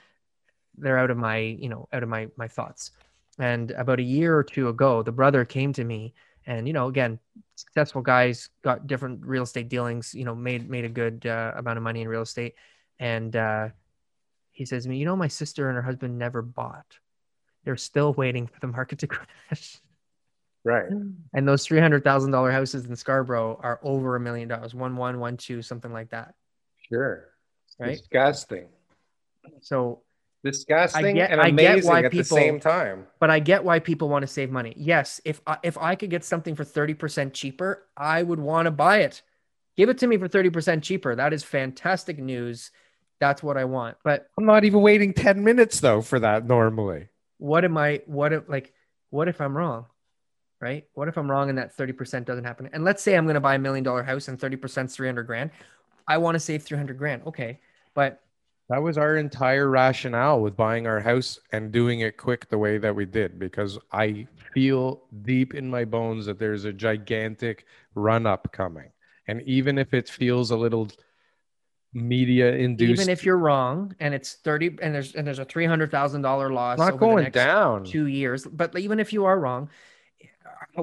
They're 0.76 0.98
out 0.98 1.10
of 1.10 1.16
my, 1.16 1.38
you 1.38 1.68
know, 1.68 1.88
out 1.92 2.02
of 2.02 2.08
my 2.08 2.28
my 2.36 2.48
thoughts. 2.48 2.92
And 3.38 3.70
about 3.72 4.00
a 4.00 4.04
year 4.04 4.36
or 4.36 4.42
two 4.42 4.68
ago, 4.68 5.02
the 5.02 5.12
brother 5.12 5.44
came 5.44 5.72
to 5.74 5.84
me 5.84 6.14
and, 6.46 6.66
you 6.66 6.72
know, 6.72 6.86
again, 6.86 7.18
successful 7.56 8.02
guys 8.02 8.48
got 8.62 8.86
different 8.86 9.26
real 9.26 9.42
estate 9.42 9.68
dealings, 9.68 10.14
you 10.14 10.24
know, 10.24 10.34
made 10.34 10.68
made 10.70 10.84
a 10.84 10.88
good 10.88 11.26
uh, 11.26 11.52
amount 11.56 11.76
of 11.76 11.82
money 11.82 12.02
in 12.02 12.08
real 12.08 12.22
estate. 12.22 12.54
And 12.98 13.34
uh, 13.34 13.68
he 14.52 14.64
says 14.64 14.84
to 14.84 14.88
me, 14.88 14.98
you 14.98 15.04
know, 15.04 15.16
my 15.16 15.28
sister 15.28 15.68
and 15.68 15.76
her 15.76 15.82
husband 15.82 16.18
never 16.18 16.42
bought. 16.42 16.98
They're 17.64 17.76
still 17.76 18.12
waiting 18.14 18.46
for 18.46 18.60
the 18.60 18.68
market 18.68 19.00
to 19.00 19.06
crash. 19.08 19.80
Right. 20.64 20.86
And 21.32 21.48
those 21.48 21.64
three 21.64 21.80
hundred 21.80 22.04
thousand 22.04 22.30
dollar 22.30 22.50
houses 22.50 22.86
in 22.86 22.96
Scarborough 22.96 23.58
are 23.62 23.80
over 23.82 24.16
a 24.16 24.20
million 24.20 24.48
dollars, 24.48 24.74
one 24.74 24.96
one, 24.96 25.18
one 25.18 25.36
two, 25.36 25.62
something 25.62 25.92
like 25.92 26.10
that. 26.10 26.34
Sure. 26.88 27.28
right? 27.78 27.98
Disgusting. 27.98 28.68
So 29.60 30.02
Disgusting 30.44 31.16
get- 31.16 31.30
and 31.32 31.40
I 31.40 31.50
get 31.50 31.72
amazing 31.72 31.90
why 31.90 32.02
at 32.04 32.12
the 32.12 32.22
same 32.22 32.60
time. 32.60 33.06
but 33.18 33.30
I 33.30 33.40
get 33.40 33.64
why 33.64 33.78
people 33.80 34.08
want 34.08 34.22
to 34.22 34.26
save 34.28 34.50
money. 34.50 34.74
Yes, 34.76 35.20
if 35.24 35.40
I, 35.46 35.58
if 35.62 35.76
I 35.78 35.94
could 35.96 36.10
get 36.10 36.24
something 36.24 36.54
for 36.54 36.64
30% 36.64 37.32
cheaper, 37.32 37.84
I 37.96 38.22
would 38.22 38.38
want 38.38 38.66
to 38.66 38.70
buy 38.70 38.98
it. 38.98 39.22
Give 39.76 39.88
it 39.88 39.98
to 39.98 40.06
me 40.06 40.16
for 40.16 40.28
30% 40.28 40.82
cheaper. 40.82 41.14
That 41.16 41.32
is 41.32 41.42
fantastic 41.42 42.18
news. 42.18 42.70
That's 43.18 43.42
what 43.42 43.56
I 43.56 43.64
want. 43.64 43.96
But 44.04 44.28
I'm 44.38 44.44
not 44.46 44.64
even 44.64 44.82
waiting 44.82 45.12
10 45.12 45.42
minutes 45.42 45.80
though 45.80 46.00
for 46.02 46.20
that 46.20 46.46
normally. 46.46 47.08
what 47.38 47.64
am 47.64 47.76
I 47.76 48.02
what 48.06 48.32
if 48.32 48.48
like 48.48 48.72
what 49.10 49.28
if 49.28 49.40
I'm 49.40 49.56
wrong? 49.56 49.86
Right? 50.60 50.84
What 50.94 51.08
if 51.08 51.18
I'm 51.18 51.30
wrong 51.30 51.48
and 51.50 51.58
that 51.58 51.76
30% 51.76 52.24
doesn't 52.24 52.44
happen? 52.44 52.70
And 52.72 52.84
let's 52.84 53.02
say 53.02 53.16
I'm 53.16 53.24
going 53.24 53.34
to 53.34 53.40
buy 53.40 53.56
a 53.56 53.58
million 53.58 53.84
dollar 53.84 54.02
house 54.02 54.28
and 54.28 54.38
30% 54.38 54.86
is 54.86 54.94
300 54.96 55.24
grand. 55.24 55.50
I 56.08 56.18
want 56.18 56.34
to 56.34 56.40
save 56.40 56.62
300 56.62 56.96
grand. 56.96 57.22
Okay. 57.26 57.60
But 57.94 58.22
That 58.68 58.82
was 58.82 58.98
our 58.98 59.16
entire 59.16 59.68
rationale 59.68 60.40
with 60.40 60.56
buying 60.56 60.86
our 60.88 60.98
house 61.00 61.38
and 61.52 61.70
doing 61.70 62.00
it 62.00 62.16
quick 62.16 62.48
the 62.48 62.58
way 62.58 62.78
that 62.78 62.94
we 62.94 63.04
did 63.04 63.38
because 63.38 63.78
I 63.92 64.26
feel 64.52 65.04
deep 65.22 65.54
in 65.54 65.70
my 65.70 65.84
bones 65.84 66.26
that 66.26 66.38
there's 66.38 66.64
a 66.64 66.72
gigantic 66.72 67.64
run 67.94 68.26
up 68.26 68.50
coming. 68.52 68.90
And 69.28 69.42
even 69.42 69.78
if 69.78 69.94
it 69.94 70.08
feels 70.08 70.50
a 70.50 70.56
little 70.56 70.88
media 71.92 72.54
induced, 72.54 73.00
even 73.00 73.08
if 73.08 73.24
you're 73.24 73.38
wrong 73.38 73.94
and 74.00 74.12
it's 74.12 74.34
30 74.34 74.78
and 74.82 74.94
there's 74.94 75.14
and 75.14 75.26
there's 75.26 75.38
a 75.38 75.46
$300,000 75.46 76.52
loss 76.52 76.78
not 76.78 76.88
over 76.88 76.92
the 76.92 76.98
going 76.98 77.24
next 77.24 77.34
down. 77.34 77.84
two 77.84 78.06
years 78.06 78.46
but 78.46 78.76
even 78.78 79.00
if 79.00 79.12
you 79.12 79.24
are 79.24 79.38
wrong 79.38 79.70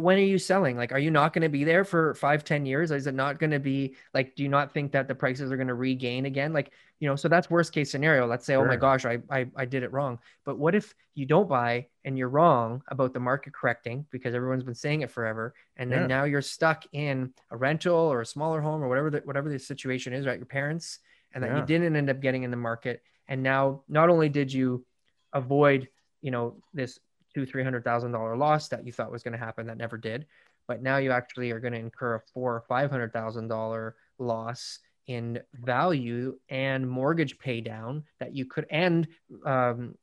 when 0.01 0.17
are 0.17 0.21
you 0.21 0.39
selling? 0.39 0.77
Like 0.77 0.91
are 0.91 0.99
you 0.99 1.11
not 1.11 1.33
going 1.33 1.43
to 1.43 1.49
be 1.49 1.63
there 1.63 1.83
for 1.83 2.13
five 2.15 2.43
ten 2.43 2.65
years? 2.65 2.91
Is 2.91 3.07
it 3.07 3.13
not 3.13 3.39
going 3.39 3.51
to 3.51 3.59
be 3.59 3.95
like 4.13 4.35
do 4.35 4.43
you 4.43 4.49
not 4.49 4.73
think 4.73 4.91
that 4.93 5.07
the 5.07 5.15
prices 5.15 5.51
are 5.51 5.57
going 5.57 5.67
to 5.67 5.73
regain 5.73 6.25
again? 6.25 6.53
Like 6.53 6.71
you 6.99 7.07
know 7.07 7.15
so 7.15 7.27
that's 7.27 7.49
worst 7.49 7.73
case 7.73 7.91
scenario. 7.91 8.25
Let's 8.25 8.45
say 8.45 8.55
oh 8.55 8.65
my 8.65 8.75
gosh 8.75 9.05
I, 9.05 9.19
I 9.29 9.45
i 9.55 9.65
did 9.65 9.83
it 9.83 9.91
wrong. 9.91 10.19
But 10.45 10.57
what 10.57 10.75
if 10.75 10.93
you 11.15 11.25
don't 11.25 11.47
buy 11.49 11.87
and 12.05 12.17
you're 12.17 12.29
wrong 12.29 12.81
about 12.87 13.13
the 13.13 13.19
market 13.19 13.53
correcting 13.53 14.05
because 14.09 14.33
everyone's 14.33 14.63
been 14.63 14.73
saying 14.73 15.01
it 15.01 15.11
forever 15.11 15.53
and 15.77 15.91
then 15.91 16.01
Yeah. 16.01 16.07
now 16.07 16.23
you're 16.23 16.41
stuck 16.41 16.85
in 16.93 17.33
a 17.51 17.57
rental 17.57 17.95
or 17.95 18.21
a 18.21 18.25
smaller 18.25 18.61
home 18.61 18.83
or 18.83 18.87
whatever 18.87 19.09
the, 19.09 19.19
whatever 19.19 19.49
the 19.49 19.59
situation 19.59 20.13
is 20.13 20.25
right? 20.25 20.37
Your 20.39 20.45
parents 20.45 20.99
and 21.33 21.43
that 21.43 21.51
Yeah. 21.51 21.59
you 21.59 21.65
didn't 21.65 21.95
end 21.95 22.09
up 22.09 22.19
getting 22.19 22.43
in 22.43 22.51
the 22.51 22.57
market 22.57 23.03
and 23.27 23.43
now 23.43 23.83
not 23.87 24.09
only 24.09 24.29
did 24.29 24.51
you 24.51 24.85
avoid 25.33 25.87
you 26.21 26.31
know 26.31 26.57
this 26.73 26.99
two 27.33 27.45
three 27.45 27.63
hundred 27.63 27.83
thousand 27.83 28.11
dollar 28.11 28.35
loss 28.35 28.67
that 28.69 28.85
you 28.85 28.91
thought 28.91 29.11
was 29.11 29.23
going 29.23 29.31
to 29.31 29.37
happen 29.37 29.67
that 29.67 29.77
never 29.77 29.97
did. 29.97 30.25
But 30.67 30.81
now 30.81 30.97
you 30.97 31.11
actually 31.11 31.51
are 31.51 31.59
going 31.59 31.73
to 31.73 31.79
incur 31.79 32.15
a 32.15 32.19
four 32.33 32.55
or 32.55 32.61
five 32.61 32.89
hundred 32.89 33.13
thousand 33.13 33.47
dollar 33.47 33.95
loss 34.19 34.79
in 35.07 35.39
value 35.53 36.37
and 36.49 36.89
mortgage 36.89 37.37
pay 37.37 37.59
down 37.59 38.03
that 38.19 38.33
you 38.33 38.45
could 38.45 38.65
and 38.69 39.07
um, 39.45 39.95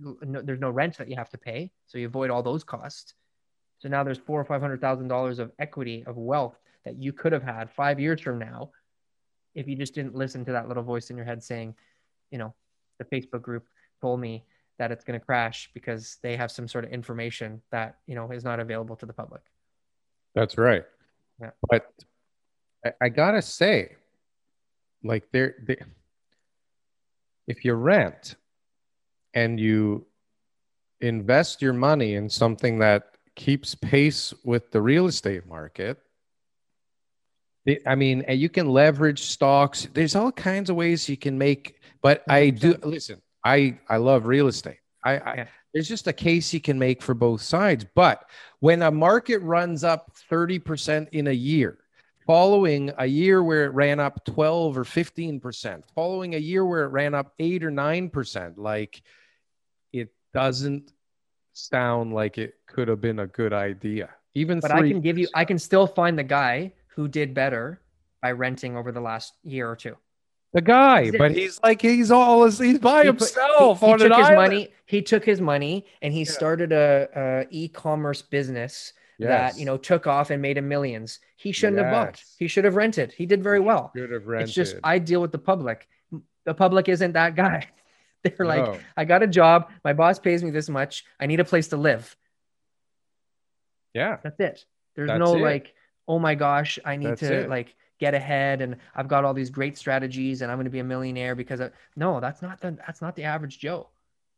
no, 0.00 0.40
there's 0.40 0.60
no 0.60 0.70
rent 0.70 0.96
that 0.98 1.08
you 1.08 1.16
have 1.16 1.30
to 1.30 1.38
pay 1.38 1.70
so 1.86 1.98
you 1.98 2.06
avoid 2.06 2.30
all 2.30 2.42
those 2.42 2.64
costs. 2.64 3.14
So 3.78 3.88
now 3.88 4.04
there's 4.04 4.18
four 4.18 4.40
or 4.40 4.44
five 4.44 4.60
hundred 4.60 4.80
thousand 4.80 5.08
dollars 5.08 5.38
of 5.38 5.52
equity 5.58 6.04
of 6.06 6.16
wealth 6.16 6.58
that 6.84 7.02
you 7.02 7.12
could 7.12 7.32
have 7.32 7.42
had 7.42 7.70
five 7.70 7.98
years 7.98 8.20
from 8.20 8.38
now 8.38 8.70
if 9.54 9.66
you 9.66 9.74
just 9.74 9.94
didn't 9.94 10.14
listen 10.14 10.44
to 10.44 10.52
that 10.52 10.68
little 10.68 10.82
voice 10.82 11.10
in 11.10 11.16
your 11.16 11.26
head 11.26 11.42
saying 11.42 11.74
you 12.30 12.38
know 12.38 12.54
the 12.98 13.04
facebook 13.04 13.42
group 13.42 13.66
told 14.00 14.20
me 14.20 14.44
that 14.78 14.92
it's 14.92 15.04
going 15.04 15.18
to 15.18 15.24
crash 15.24 15.70
because 15.74 16.18
they 16.22 16.36
have 16.36 16.50
some 16.50 16.68
sort 16.68 16.84
of 16.84 16.92
information 16.92 17.62
that 17.70 17.96
you 18.06 18.14
know 18.14 18.30
is 18.30 18.44
not 18.44 18.60
available 18.60 18.96
to 18.96 19.06
the 19.06 19.12
public. 19.12 19.42
That's 20.34 20.58
right. 20.58 20.84
Yeah. 21.40 21.50
But 21.68 21.90
I, 22.84 22.92
I 23.02 23.08
gotta 23.08 23.42
say, 23.42 23.96
like 25.02 25.30
there, 25.32 25.54
they, 25.66 25.76
if 27.46 27.64
you 27.64 27.74
rent 27.74 28.36
and 29.34 29.58
you 29.58 30.06
invest 31.00 31.62
your 31.62 31.72
money 31.72 32.14
in 32.14 32.28
something 32.28 32.78
that 32.78 33.16
keeps 33.34 33.74
pace 33.74 34.32
with 34.44 34.70
the 34.72 34.80
real 34.80 35.06
estate 35.06 35.46
market, 35.46 35.98
I 37.86 37.94
mean, 37.96 38.22
and 38.28 38.38
you 38.38 38.48
can 38.48 38.68
leverage 38.68 39.22
stocks. 39.22 39.88
There's 39.92 40.14
all 40.14 40.30
kinds 40.30 40.70
of 40.70 40.76
ways 40.76 41.08
you 41.08 41.16
can 41.16 41.36
make. 41.36 41.80
But 42.00 42.22
I 42.28 42.50
do 42.50 42.76
listen. 42.84 43.20
I 43.46 43.78
I 43.88 43.96
love 43.98 44.26
real 44.26 44.48
estate. 44.48 44.78
I, 45.04 45.12
I 45.12 45.48
there's 45.72 45.88
just 45.88 46.08
a 46.08 46.12
case 46.12 46.52
you 46.52 46.60
can 46.60 46.78
make 46.78 47.02
for 47.02 47.14
both 47.14 47.42
sides. 47.42 47.84
But 47.94 48.24
when 48.60 48.82
a 48.82 48.90
market 48.90 49.38
runs 49.40 49.84
up 49.84 50.16
30% 50.30 51.08
in 51.12 51.26
a 51.26 51.32
year, 51.32 51.78
following 52.26 52.92
a 52.98 53.06
year 53.06 53.42
where 53.42 53.66
it 53.66 53.74
ran 53.74 54.00
up 54.00 54.24
12 54.24 54.78
or 54.78 54.84
15%, 54.84 55.82
following 55.94 56.34
a 56.34 56.38
year 56.38 56.64
where 56.64 56.84
it 56.84 56.88
ran 56.88 57.14
up 57.14 57.34
8 57.38 57.64
or 57.64 57.70
9%, 57.70 58.54
like 58.56 59.02
it 59.92 60.08
doesn't 60.32 60.92
sound 61.52 62.14
like 62.14 62.38
it 62.38 62.54
could 62.66 62.88
have 62.88 63.00
been 63.00 63.18
a 63.18 63.26
good 63.26 63.52
idea. 63.52 64.10
Even 64.34 64.60
But 64.60 64.72
I 64.72 64.80
can 64.80 65.00
give 65.00 65.18
you, 65.18 65.28
I 65.34 65.44
can 65.44 65.58
still 65.58 65.86
find 65.86 66.18
the 66.18 66.24
guy 66.24 66.72
who 66.88 67.06
did 67.06 67.34
better 67.34 67.80
by 68.22 68.32
renting 68.32 68.76
over 68.76 68.92
the 68.92 69.00
last 69.00 69.34
year 69.44 69.70
or 69.70 69.76
two. 69.76 69.96
The 70.52 70.60
guy, 70.62 71.10
but 71.16 71.32
he's 71.32 71.60
like 71.62 71.82
he's 71.82 72.10
all 72.10 72.44
he's 72.48 72.78
by 72.78 73.04
He 73.04 73.10
put- 73.12 73.20
himself 73.20 73.80
he, 73.80 73.86
he 73.86 73.92
on 73.92 73.98
took 73.98 74.12
his 74.16 74.26
island. 74.26 74.36
money. 74.36 74.68
He 74.86 75.02
took 75.02 75.24
his 75.24 75.40
money 75.40 75.84
and 76.02 76.12
he 76.12 76.20
Yeah. 76.20 76.30
started 76.30 76.72
a, 76.72 77.08
a 77.14 77.46
e-commerce 77.50 78.22
business 78.22 78.92
that 79.18 79.58
you 79.58 79.64
know 79.64 79.76
took 79.76 80.06
off 80.06 80.30
and 80.30 80.40
made 80.42 80.56
him 80.58 80.68
millions. 80.68 81.20
He 81.36 81.52
shouldn't 81.52 81.78
have 81.78 81.90
bought. 81.92 82.22
He 82.38 82.48
should 82.48 82.64
have 82.64 82.76
rented. 82.76 83.12
He 83.12 83.26
did 83.26 83.42
very 83.42 83.60
well. 83.60 83.90
Should 83.96 84.10
have 84.12 84.26
rented. 84.26 84.48
It's 84.48 84.54
just. 84.54 84.76
I 84.84 84.98
deal 84.98 85.20
with 85.20 85.32
the 85.32 85.38
public. 85.38 85.88
The 86.44 86.54
public 86.54 86.88
isn't 86.88 87.12
that 87.12 87.34
guy. 87.34 87.66
They're 88.22 88.46
like, 88.46 88.64
No. 88.64 88.78
I 88.96 89.04
got 89.04 89.22
a 89.22 89.26
job. 89.26 89.70
My 89.84 89.92
boss 89.92 90.18
pays 90.18 90.42
me 90.44 90.50
this 90.50 90.68
much. 90.68 91.04
I 91.20 91.26
need 91.26 91.40
a 91.40 91.44
place 91.44 91.68
to 91.68 91.76
live. 91.76 92.14
yeah, 93.94 94.18
That's 94.22 94.38
it. 94.40 94.64
There's 94.94 95.08
That's 95.08 95.18
no 95.18 95.36
it. 95.36 95.40
like, 95.42 95.74
oh 96.08 96.18
my 96.18 96.34
gosh, 96.34 96.78
I 96.84 96.96
need 96.96 97.08
That's 97.08 97.20
to 97.20 97.34
it. 97.42 97.48
like 97.50 97.74
get 97.98 98.14
ahead 98.14 98.60
and 98.60 98.76
I've 98.94 99.08
got 99.08 99.24
all 99.24 99.34
these 99.34 99.50
great 99.50 99.76
strategies 99.78 100.42
and 100.42 100.50
I'm 100.50 100.58
going 100.58 100.66
to 100.66 100.70
be 100.70 100.80
a 100.80 100.84
millionaire 100.84 101.34
because 101.34 101.60
of... 101.60 101.72
no, 101.96 102.20
that's 102.20 102.42
not 102.42 102.60
the 102.60 102.76
that's 102.86 103.00
not 103.00 103.16
the 103.16 103.24
average 103.24 103.58
Joe. 103.58 103.88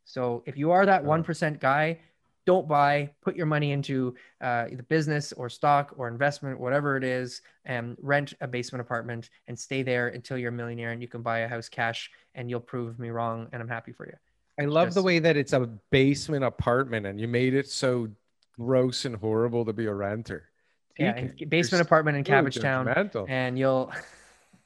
So 0.05 0.43
if 0.45 0.57
you 0.57 0.71
are 0.71 0.85
that 0.85 1.03
one 1.03 1.23
guy, 1.59 1.99
don't 2.45 2.67
buy. 2.67 3.11
Put 3.21 3.35
your 3.35 3.45
money 3.45 3.71
into 3.71 4.15
uh, 4.41 4.65
the 4.71 4.81
business 4.81 5.33
or 5.33 5.49
stock 5.49 5.93
or 5.97 6.07
investment, 6.07 6.59
whatever 6.59 6.97
it 6.97 7.03
is, 7.03 7.41
and 7.65 7.95
rent 8.01 8.33
a 8.41 8.47
basement 8.47 8.81
apartment 8.81 9.29
and 9.47 9.59
stay 9.59 9.83
there 9.83 10.07
until 10.07 10.35
you're 10.35 10.49
a 10.49 10.51
millionaire 10.51 10.91
and 10.91 11.01
you 11.01 11.07
can 11.07 11.21
buy 11.21 11.39
a 11.39 11.47
house 11.47 11.69
cash. 11.69 12.09
And 12.33 12.49
you'll 12.49 12.59
prove 12.59 12.97
me 12.97 13.09
wrong, 13.09 13.49
and 13.51 13.61
I'm 13.61 13.67
happy 13.67 13.91
for 13.91 14.07
you. 14.07 14.15
I 14.59 14.65
love 14.65 14.93
the 14.93 15.03
way 15.03 15.19
that 15.19 15.37
it's 15.37 15.53
a 15.53 15.69
basement 15.89 16.43
apartment 16.43 17.05
and 17.05 17.19
you 17.19 17.27
made 17.27 17.53
it 17.53 17.69
so 17.69 18.09
gross 18.57 19.05
and 19.05 19.15
horrible 19.15 19.63
to 19.65 19.71
be 19.71 19.85
a 19.85 19.93
renter. 19.93 20.48
Yeah, 20.99 21.27
basement 21.47 21.71
you're 21.71 21.81
apartment 21.81 22.17
in 22.17 22.23
Cabbagetown, 22.23 23.27
and 23.29 23.57
you'll. 23.57 23.91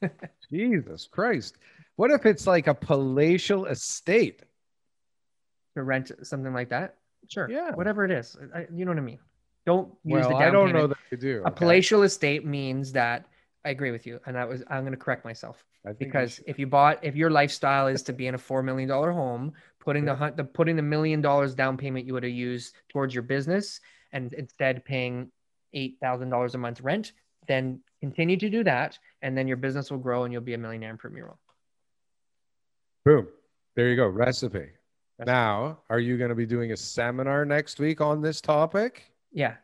Jesus 0.51 1.07
Christ. 1.11 1.57
What 1.95 2.11
if 2.11 2.25
it's 2.25 2.47
like 2.47 2.67
a 2.67 2.73
palatial 2.73 3.65
estate? 3.65 4.43
to 5.75 5.83
rent 5.83 6.11
something 6.23 6.53
like 6.53 6.69
that, 6.69 6.95
sure. 7.27 7.49
Yeah. 7.49 7.71
Whatever 7.71 8.05
it 8.05 8.11
is, 8.11 8.37
I, 8.53 8.67
you 8.73 8.85
know 8.85 8.91
what 8.91 8.97
I 8.97 9.01
mean. 9.01 9.19
Don't 9.65 9.89
use 10.03 10.21
Well, 10.21 10.29
the 10.29 10.33
down 10.35 10.41
I 10.41 10.49
don't 10.49 10.67
payment. 10.67 10.75
know 10.83 10.87
that 10.87 10.97
you 11.11 11.17
do. 11.17 11.41
A 11.45 11.47
okay? 11.47 11.55
palatial 11.55 12.03
estate 12.03 12.45
means 12.45 12.91
that 12.93 13.25
I 13.65 13.69
agree 13.69 13.91
with 13.91 14.05
you, 14.05 14.19
and 14.25 14.35
that 14.35 14.47
was 14.47 14.63
I'm 14.69 14.81
going 14.81 14.91
to 14.91 14.97
correct 14.97 15.23
myself 15.25 15.63
I 15.85 15.89
think 15.89 16.01
you 16.01 16.07
because 16.07 16.41
if 16.45 16.59
you 16.59 16.67
bought, 16.67 16.99
if 17.03 17.15
your 17.15 17.29
lifestyle 17.29 17.87
is 17.87 18.03
to 18.03 18.13
be 18.13 18.27
in 18.27 18.35
a 18.35 18.37
four 18.37 18.61
million 18.61 18.89
dollar 18.89 19.11
home, 19.11 19.53
putting 19.79 20.05
the 20.05 20.15
hunt, 20.15 20.37
the 20.37 20.43
putting 20.43 20.75
the 20.75 20.81
million 20.81 21.21
dollars 21.21 21.55
down 21.55 21.77
payment 21.77 22.05
you 22.05 22.13
would 22.13 22.23
have 22.23 22.31
used 22.33 22.75
towards 22.89 23.13
your 23.13 23.23
business, 23.23 23.79
and 24.11 24.33
instead 24.33 24.83
paying 24.83 25.31
eight 25.73 25.97
thousand 26.01 26.29
dollars 26.29 26.55
a 26.55 26.57
month 26.57 26.81
rent, 26.81 27.13
then 27.47 27.79
continue 27.99 28.37
to 28.37 28.49
do 28.49 28.63
that, 28.63 28.97
and 29.21 29.37
then 29.37 29.47
your 29.47 29.57
business 29.57 29.89
will 29.91 29.97
grow 29.97 30.23
and 30.23 30.33
you'll 30.33 30.41
be 30.41 30.53
a 30.53 30.57
millionaire 30.57 30.89
in 30.91 30.97
prove 30.97 31.13
me 31.13 31.21
boom. 33.05 33.27
There 33.75 33.89
you 33.89 33.95
go. 33.95 34.07
Recipe. 34.07 34.59
Recipe. 34.59 34.71
Now, 35.25 35.79
are 35.89 35.99
you 35.99 36.17
going 36.17 36.29
to 36.29 36.35
be 36.35 36.45
doing 36.45 36.71
a 36.71 36.77
seminar 36.77 37.43
next 37.45 37.79
week 37.79 38.01
on 38.01 38.21
this 38.21 38.39
topic? 38.39 39.03
Yeah, 39.31 39.55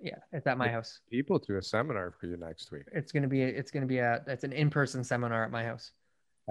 yeah, 0.00 0.16
it's 0.32 0.46
at 0.46 0.58
my 0.58 0.68
house. 0.68 1.00
People 1.10 1.38
to 1.40 1.56
a 1.56 1.62
seminar 1.62 2.10
for 2.20 2.26
you 2.26 2.36
next 2.36 2.70
week 2.72 2.82
It's 2.92 3.12
gonna 3.12 3.28
be 3.28 3.42
it's 3.42 3.70
gonna 3.70 3.86
be 3.86 3.98
a 3.98 4.22
it's 4.26 4.44
an 4.44 4.52
in 4.52 4.70
person 4.70 5.04
seminar 5.04 5.44
at 5.44 5.50
my 5.50 5.64
house. 5.64 5.92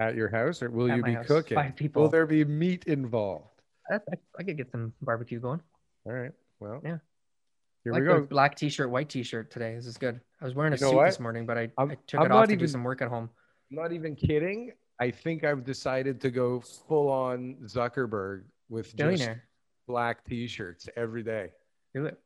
at 0.00 0.14
your 0.14 0.28
house, 0.28 0.62
or 0.62 0.70
will 0.70 0.90
At 0.90 0.96
you 0.96 1.02
be 1.02 1.12
house. 1.14 1.26
cooking? 1.26 1.54
Five 1.56 1.76
people. 1.76 2.02
Will 2.02 2.08
there 2.08 2.26
be 2.26 2.44
meat 2.44 2.84
involved? 2.86 3.60
I, 3.90 3.96
I, 3.96 4.16
I 4.38 4.42
could 4.42 4.56
get 4.56 4.70
some 4.72 4.92
barbecue 5.02 5.38
going. 5.40 5.60
All 6.06 6.12
right. 6.12 6.32
Well, 6.58 6.80
Yeah. 6.82 6.98
Here 7.84 7.92
I 7.92 7.96
like 7.98 8.02
we 8.02 8.08
go. 8.08 8.20
black 8.22 8.54
t-shirt, 8.56 8.88
white 8.90 9.08
t-shirt 9.08 9.50
today. 9.50 9.74
This 9.74 9.86
is 9.86 9.98
good. 9.98 10.20
I 10.40 10.44
was 10.44 10.54
wearing 10.54 10.72
a 10.72 10.76
You 10.76 10.82
know 10.82 10.90
suit 10.90 10.96
what? 10.96 11.06
this 11.06 11.20
morning, 11.20 11.44
but 11.46 11.58
I, 11.58 11.68
I'm- 11.78 11.90
I 11.90 11.96
took 12.06 12.20
I'm 12.20 12.26
it 12.26 12.32
off 12.32 12.48
to 12.48 12.56
do 12.56 12.66
some 12.66 12.82
work 12.84 13.02
at 13.02 13.08
home. 13.08 13.28
I'm 13.70 13.76
not 13.76 13.92
even 13.92 14.16
kidding. 14.16 14.72
I 15.00 15.10
think 15.10 15.44
I've 15.44 15.64
decided 15.64 16.20
to 16.22 16.30
go 16.30 16.60
full 16.60 17.08
on 17.10 17.56
Zuckerberg 17.64 18.44
with 18.68 18.94
just 18.96 19.28
black 19.86 20.24
t-shirts 20.24 20.88
every 20.96 21.22
day. 21.22 21.50
Do 21.94 22.06
it. 22.06 22.18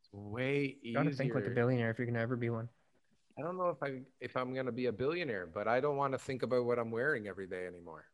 It's 0.00 0.08
way 0.12 0.58
easier. 0.64 0.76
You 0.82 0.94
gotta 0.94 1.08
easier. 1.10 1.16
think 1.16 1.34
like 1.34 1.46
a 1.46 1.50
billionaire 1.50 1.90
if 1.90 1.98
you're 1.98 2.06
gonna 2.06 2.20
ever 2.20 2.36
be 2.36 2.50
one. 2.50 2.68
I 3.38 3.42
don't 3.42 3.56
know 3.56 3.68
if 3.68 3.82
I 3.82 4.00
if 4.20 4.36
I'm 4.36 4.54
gonna 4.54 4.72
be 4.72 4.86
a 4.86 4.92
billionaire, 4.92 5.46
but 5.46 5.68
I 5.68 5.78
don't 5.80 5.96
want 5.96 6.12
to 6.12 6.18
think 6.18 6.42
about 6.42 6.64
what 6.64 6.78
I'm 6.78 6.90
wearing 6.90 7.26
every 7.28 7.46
day 7.46 7.66
anymore. 7.66 8.04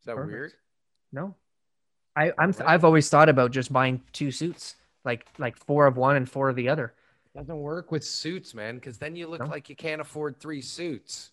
Is 0.00 0.06
that 0.06 0.14
Perfect. 0.16 0.32
weird? 0.32 0.52
No, 1.12 1.34
I, 2.14 2.32
I'm. 2.38 2.54
I've 2.64 2.84
always 2.84 3.08
thought 3.08 3.28
about 3.28 3.50
just 3.50 3.72
buying 3.72 4.02
two 4.12 4.30
suits, 4.30 4.76
like 5.08 5.26
like 5.38 5.56
four 5.56 5.86
of 5.86 5.96
one 5.96 6.14
and 6.16 6.28
four 6.30 6.48
of 6.50 6.54
the 6.56 6.68
other. 6.68 6.94
Doesn't 7.34 7.58
work 7.58 7.90
with 7.90 8.04
suits, 8.04 8.54
man, 8.54 8.76
because 8.76 8.98
then 8.98 9.16
you 9.16 9.26
look 9.26 9.40
No? 9.40 9.46
like 9.46 9.68
you 9.68 9.74
can't 9.76 10.00
afford 10.00 10.38
three 10.38 10.60
suits. 10.60 11.32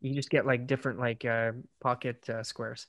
You 0.00 0.14
just 0.14 0.30
get 0.30 0.44
like 0.46 0.66
different 0.66 0.98
like 0.98 1.24
uh, 1.24 1.52
pocket 1.80 2.28
uh, 2.28 2.42
squares. 2.42 2.88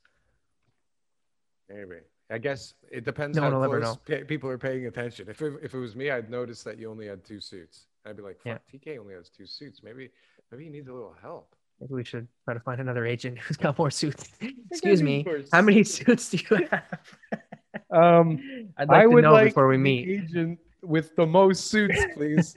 Maybe. 1.70 2.00
I 2.32 2.40
guess 2.40 2.74
it 2.92 3.06
depends 3.06 3.38
No 3.38 3.44
how 3.44 3.50
one 3.52 3.58
will 3.60 3.66
ever 3.66 3.82
close 3.82 3.98
pe- 4.04 4.24
people 4.24 4.50
are 4.50 4.58
paying 4.58 4.88
attention. 4.88 5.30
If 5.30 5.42
it, 5.44 5.54
if 5.62 5.74
it 5.76 5.78
was 5.78 5.96
me, 5.96 6.10
I'd 6.10 6.30
notice 6.30 6.64
that 6.64 6.80
you 6.80 6.90
only 6.90 7.06
had 7.08 7.24
two 7.24 7.40
suits. 7.40 7.86
I'd 8.06 8.18
be 8.18 8.24
like, 8.24 8.40
Yeah. 8.46 8.58
TK 8.74 8.98
only 9.00 9.14
has 9.14 9.30
two 9.30 9.46
suits. 9.46 9.84
Maybe 9.84 10.10
maybe 10.52 10.64
he 10.66 10.70
needs 10.72 10.88
a 10.88 10.94
little 10.94 11.16
help." 11.22 11.56
Maybe 11.80 11.94
we 11.94 12.04
should 12.06 12.28
try 12.46 12.54
to 12.54 12.60
find 12.62 12.80
another 12.80 13.06
agent 13.06 13.38
who's 13.38 13.58
got 13.58 13.78
more 13.78 13.92
suits. 13.92 14.30
Excuse 14.72 15.04
me. 15.04 15.26
How 15.52 15.62
many 15.62 15.84
suits 15.84 16.30
do 16.30 16.38
you 16.50 16.68
have? 16.72 17.00
Um, 17.92 18.72
I'd 18.78 18.90
like 18.90 19.10
to 19.10 19.22
know 19.22 19.44
before 19.44 19.68
we 19.68 19.76
the 19.76 19.84
meet. 19.84 20.10
agent 20.10 20.60
with 20.82 21.16
the 21.16 21.26
most 21.26 21.66
suits, 21.66 22.00
please. 22.14 22.56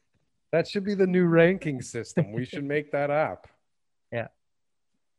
that 0.52 0.66
should 0.68 0.84
be 0.84 0.94
the 0.94 1.06
new 1.06 1.26
ranking 1.26 1.82
system. 1.82 2.32
We 2.32 2.44
should 2.44 2.64
make 2.64 2.92
that 2.92 3.10
up. 3.10 3.48
Yeah. 4.12 4.28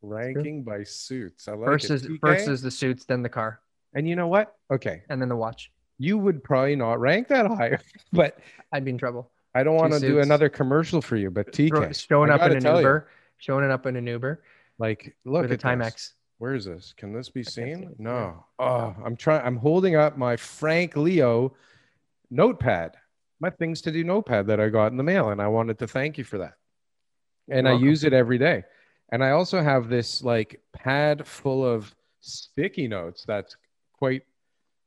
Ranking 0.02 0.62
by 0.62 0.84
suits. 0.84 1.48
I 1.48 1.52
like 1.52 1.66
First 1.66 1.90
it. 1.90 1.94
is 1.94 2.02
TK? 2.06 2.20
first 2.20 2.48
is 2.48 2.62
the 2.62 2.70
suits, 2.70 3.04
then 3.04 3.22
the 3.22 3.28
car, 3.28 3.60
and 3.94 4.08
you 4.08 4.16
know 4.16 4.28
what? 4.28 4.54
Okay, 4.70 5.02
and 5.08 5.20
then 5.20 5.28
the 5.28 5.36
watch. 5.36 5.70
you 5.98 6.18
would 6.18 6.42
probably 6.44 6.76
not 6.76 7.00
rank 7.00 7.28
that 7.28 7.46
high, 7.46 7.78
but 8.12 8.38
I'd 8.72 8.84
be 8.84 8.92
in 8.92 8.98
trouble. 8.98 9.30
I 9.54 9.64
don't 9.64 9.76
want 9.76 9.92
to 9.92 10.00
do 10.00 10.20
another 10.20 10.48
commercial 10.48 11.00
for 11.02 11.16
you. 11.16 11.30
But 11.30 11.52
TK, 11.52 12.08
showing 12.08 12.30
I 12.30 12.34
up 12.34 12.42
in 12.42 12.58
an 12.58 12.62
tell 12.62 12.74
you, 12.74 12.80
Uber, 12.80 13.08
showing 13.38 13.64
it 13.64 13.70
up 13.70 13.86
in 13.86 13.96
an 13.96 14.06
Uber 14.06 14.42
like, 14.78 15.16
look 15.24 15.42
with 15.42 15.64
a 15.64 15.68
at 15.68 15.78
this. 15.78 16.14
Where 16.38 16.54
is 16.54 16.64
this? 16.64 16.94
Can 16.96 17.12
this 17.12 17.28
be 17.28 17.42
seen? 17.42 17.94
No. 17.98 18.44
Oh, 18.58 18.94
I'm 19.04 19.16
trying. 19.16 19.44
I'm 19.44 19.56
holding 19.56 19.96
up 19.96 20.16
my 20.16 20.36
Frank 20.36 20.96
Leo 20.96 21.54
notepad, 22.30 22.94
my 23.40 23.50
things 23.50 23.80
to 23.82 23.90
do 23.92 24.04
notepad 24.04 24.46
that 24.46 24.60
I 24.60 24.68
got 24.68 24.92
in 24.92 24.96
the 24.96 25.02
mail, 25.02 25.30
and 25.30 25.42
I 25.42 25.48
wanted 25.48 25.78
to 25.80 25.86
thank 25.88 26.16
you 26.16 26.24
for 26.24 26.38
that. 26.38 26.54
And 27.50 27.64
You're 27.64 27.68
I 27.68 27.72
welcome. 27.72 27.88
use 27.88 28.04
it 28.04 28.12
every 28.12 28.38
day. 28.38 28.64
And 29.10 29.24
I 29.24 29.30
also 29.30 29.62
have 29.62 29.88
this 29.88 30.22
like 30.22 30.60
pad 30.72 31.26
full 31.26 31.64
of 31.64 31.92
sticky 32.20 32.86
notes. 32.88 33.24
That's 33.26 33.56
quite 33.94 34.22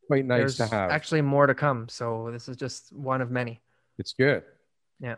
quite 0.07 0.25
nice 0.25 0.39
There's 0.39 0.57
to 0.57 0.67
have. 0.67 0.89
actually 0.91 1.21
more 1.21 1.47
to 1.47 1.55
come, 1.55 1.89
so 1.89 2.29
this 2.31 2.47
is 2.47 2.55
just 2.55 2.93
one 2.93 3.21
of 3.21 3.29
many. 3.31 3.61
it's 3.97 4.13
good. 4.13 4.43
Yeah. 4.99 5.15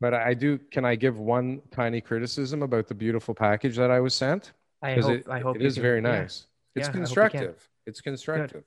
But 0.00 0.14
I 0.14 0.34
do. 0.34 0.58
Can 0.70 0.84
I 0.84 0.94
give 0.96 1.18
one 1.18 1.60
tiny 1.70 2.00
criticism 2.00 2.62
about 2.62 2.88
the 2.88 2.94
beautiful 2.94 3.34
package 3.34 3.76
that 3.76 3.90
I 3.90 4.00
was 4.00 4.14
sent? 4.14 4.52
I 4.84 5.00
hope. 5.00 5.10
it, 5.12 5.26
I 5.28 5.40
hope 5.40 5.56
it 5.56 5.62
is 5.62 5.74
can- 5.74 5.82
very 5.82 5.98
yeah. 6.02 6.20
nice. 6.20 6.46
It's 6.76 6.82
Yeah, 6.82 6.82
I 6.82 6.86
hope 6.86 6.94
constructive. 6.94 7.68
It's 7.86 8.00
constructive. 8.00 8.64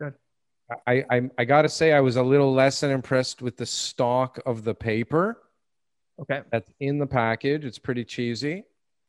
Good. 0.00 0.14
I, 0.86 1.04
I 1.10 1.30
I 1.38 1.44
gotta 1.44 1.68
say 1.68 1.92
I 1.92 2.00
was 2.00 2.16
a 2.16 2.22
little 2.22 2.52
less 2.52 2.80
than 2.80 2.90
impressed 2.90 3.40
with 3.42 3.56
the 3.56 3.66
stock 3.66 4.40
of 4.46 4.64
the 4.64 4.74
paper 4.74 5.42
Okay. 6.20 6.42
that's 6.50 6.70
in 6.80 6.98
the 6.98 7.06
package. 7.06 7.64
It's 7.64 7.78
pretty 7.78 8.04
cheesy, 8.04 8.64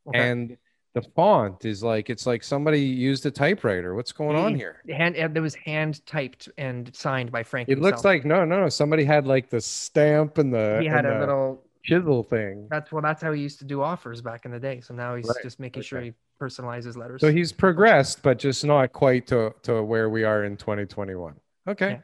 okay. 0.07 0.19
and 0.29 0.57
the 0.93 1.01
font 1.01 1.63
is 1.65 1.81
like 1.83 2.09
it's 2.09 2.25
like 2.27 2.43
somebody 2.43 2.81
used 2.81 3.25
a 3.25 3.31
typewriter. 3.31 3.95
What's 3.95 4.11
going 4.11 4.35
on 4.35 4.55
here? 4.55 4.83
hand 4.89 5.15
uh, 5.15 5.29
it 5.33 5.39
was 5.39 5.55
hand 5.55 6.05
typed 6.05 6.49
and 6.57 6.93
signed 6.95 7.31
by 7.31 7.43
Frank. 7.43 7.69
It 7.69 7.79
looks 7.79 8.03
like 8.05 8.23
no, 8.25 8.45
no, 8.45 8.61
no. 8.61 8.69
Somebody 8.69 9.03
had 9.03 9.25
like 9.25 9.49
the 9.49 9.61
stamp 9.61 10.37
and 10.37 10.53
the 10.53 10.79
he 10.81 10.87
had 10.87 11.05
a 11.05 11.19
little. 11.19 11.63
chisel 11.83 12.23
thing. 12.23 12.67
That's 12.69 12.91
well. 12.91 13.01
That's 13.01 13.21
how 13.23 13.31
he 13.31 13.41
used 13.41 13.59
to 13.59 13.65
do 13.65 13.81
offers 13.81 14.21
back 14.21 14.45
in 14.45 14.51
the 14.51 14.59
day. 14.59 14.81
So 14.81 14.93
now 14.93 15.15
he's 15.15 15.25
Right, 15.27 15.41
just 15.41 15.59
making 15.59 15.83
sure 15.83 15.99
okay. 15.99 16.13
He 16.37 16.45
personalizes 16.45 16.97
letters. 16.97 17.21
So 17.21 17.31
he's 17.31 17.51
progressed, 17.51 18.21
but 18.23 18.39
just 18.39 18.63
not 18.65 18.93
quite 18.93 19.27
to, 19.27 19.53
to 19.63 19.83
where 19.83 20.09
we 20.09 20.23
are 20.23 20.43
in 20.43 20.57
2021. 20.57 21.35
Okay. 21.67 21.89
Yeah. 21.91 21.99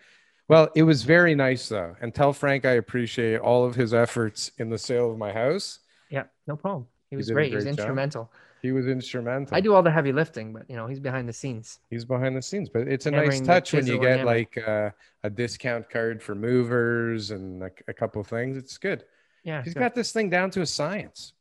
Well, 0.50 0.70
it 0.76 0.84
was 0.84 1.04
very 1.04 1.36
nice 1.36 1.70
though. 1.70 1.96
And 2.02 2.14
tell 2.14 2.34
Frank 2.34 2.66
I 2.66 2.72
appreciate 2.74 3.40
all 3.40 3.66
of 3.66 3.76
his 3.76 3.94
efforts 3.94 4.52
in 4.58 4.70
the 4.70 4.78
sale 4.78 5.12
of 5.12 5.18
my 5.18 5.32
house. 5.32 5.80
yeah, 6.10 6.24
no 6.48 6.56
problem. 6.56 6.88
He 7.10 7.16
was 7.16 7.28
did 7.28 7.34
a 7.34 7.36
great. 7.36 7.50
He 7.50 7.56
was 7.56 7.64
job. 7.66 7.70
instrumental. 7.78 8.32
He 8.62 8.72
was 8.72 8.88
instrumental. 8.88 9.56
I 9.56 9.60
do 9.62 9.74
all 9.74 9.84
the 9.84 9.92
heavy 9.92 10.12
lifting, 10.14 10.52
but 10.54 10.70
you 10.70 10.76
know 10.76 10.88
he's 10.88 11.00
behind 11.00 11.28
the 11.30 11.34
scenes. 11.34 11.80
He's 11.90 12.06
behind 12.06 12.36
the 12.36 12.42
scenes, 12.42 12.70
but 12.70 12.88
it's 12.88 13.06
a 13.06 13.12
Hammering 13.12 13.30
nice 13.30 13.42
touch 13.42 13.74
when 13.74 13.86
you 13.86 14.00
get 14.00 14.20
hammer. 14.20 14.26
like 14.26 14.58
uh, 14.58 14.90
a 15.24 15.30
discount 15.30 15.90
card 15.90 16.24
for 16.24 16.34
movers 16.34 17.32
and 17.32 17.64
a, 17.64 17.70
a 17.88 17.94
couple 17.94 18.20
of 18.22 18.28
things. 18.28 18.58
It's 18.58 18.78
good. 18.78 19.04
Yeah, 19.44 19.62
He's 19.64 19.74
good. 19.74 19.82
got 19.82 19.96
this 19.96 20.12
thing 20.14 20.30
down 20.30 20.50
to 20.52 20.62
a 20.62 20.66
science. 20.66 21.34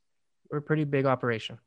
we're 0.51 0.59
a 0.59 0.63
pretty 0.63 0.85
big 0.85 1.07
operation. 1.07 1.59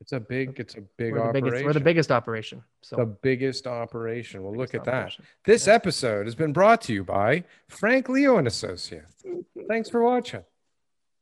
It's 0.00 0.12
a 0.12 0.20
big, 0.20 0.58
it's 0.60 0.74
a 0.74 0.80
big 0.98 1.12
We're 1.12 1.18
the 1.18 1.24
operation. 1.28 1.44
biggest. 1.44 1.64
We're 1.64 1.72
the 1.72 1.80
biggest 1.80 2.12
operation. 2.12 2.62
So 2.82 2.96
the 2.96 3.06
biggest 3.06 3.66
operation. 3.66 4.42
Well, 4.42 4.52
look 4.54 4.72
biggest 4.72 4.88
at 4.88 5.16
that. 5.16 5.24
This 5.44 5.66
Yeah. 5.66 5.74
episode 5.74 6.26
has 6.26 6.34
been 6.34 6.52
brought 6.52 6.80
to 6.82 6.92
you 6.92 7.04
by 7.04 7.44
Frank 7.68 8.08
Leo 8.08 8.36
and 8.36 8.46
Associates. 8.46 9.24
Thanks 9.68 9.88
for 9.88 10.02
watching. 10.02 10.44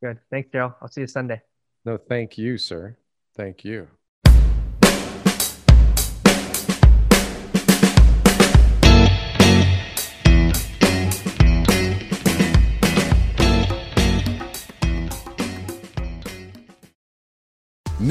Good. 0.02 0.18
Thanks, 0.30 0.48
Daryl. 0.50 0.74
I'll 0.80 0.88
see 0.88 1.02
you 1.02 1.06
Sunday. 1.06 1.42
No, 1.84 1.96
thank 1.96 2.36
you, 2.38 2.58
sir. 2.58 2.96
Thank 3.36 3.64
you. 3.64 3.88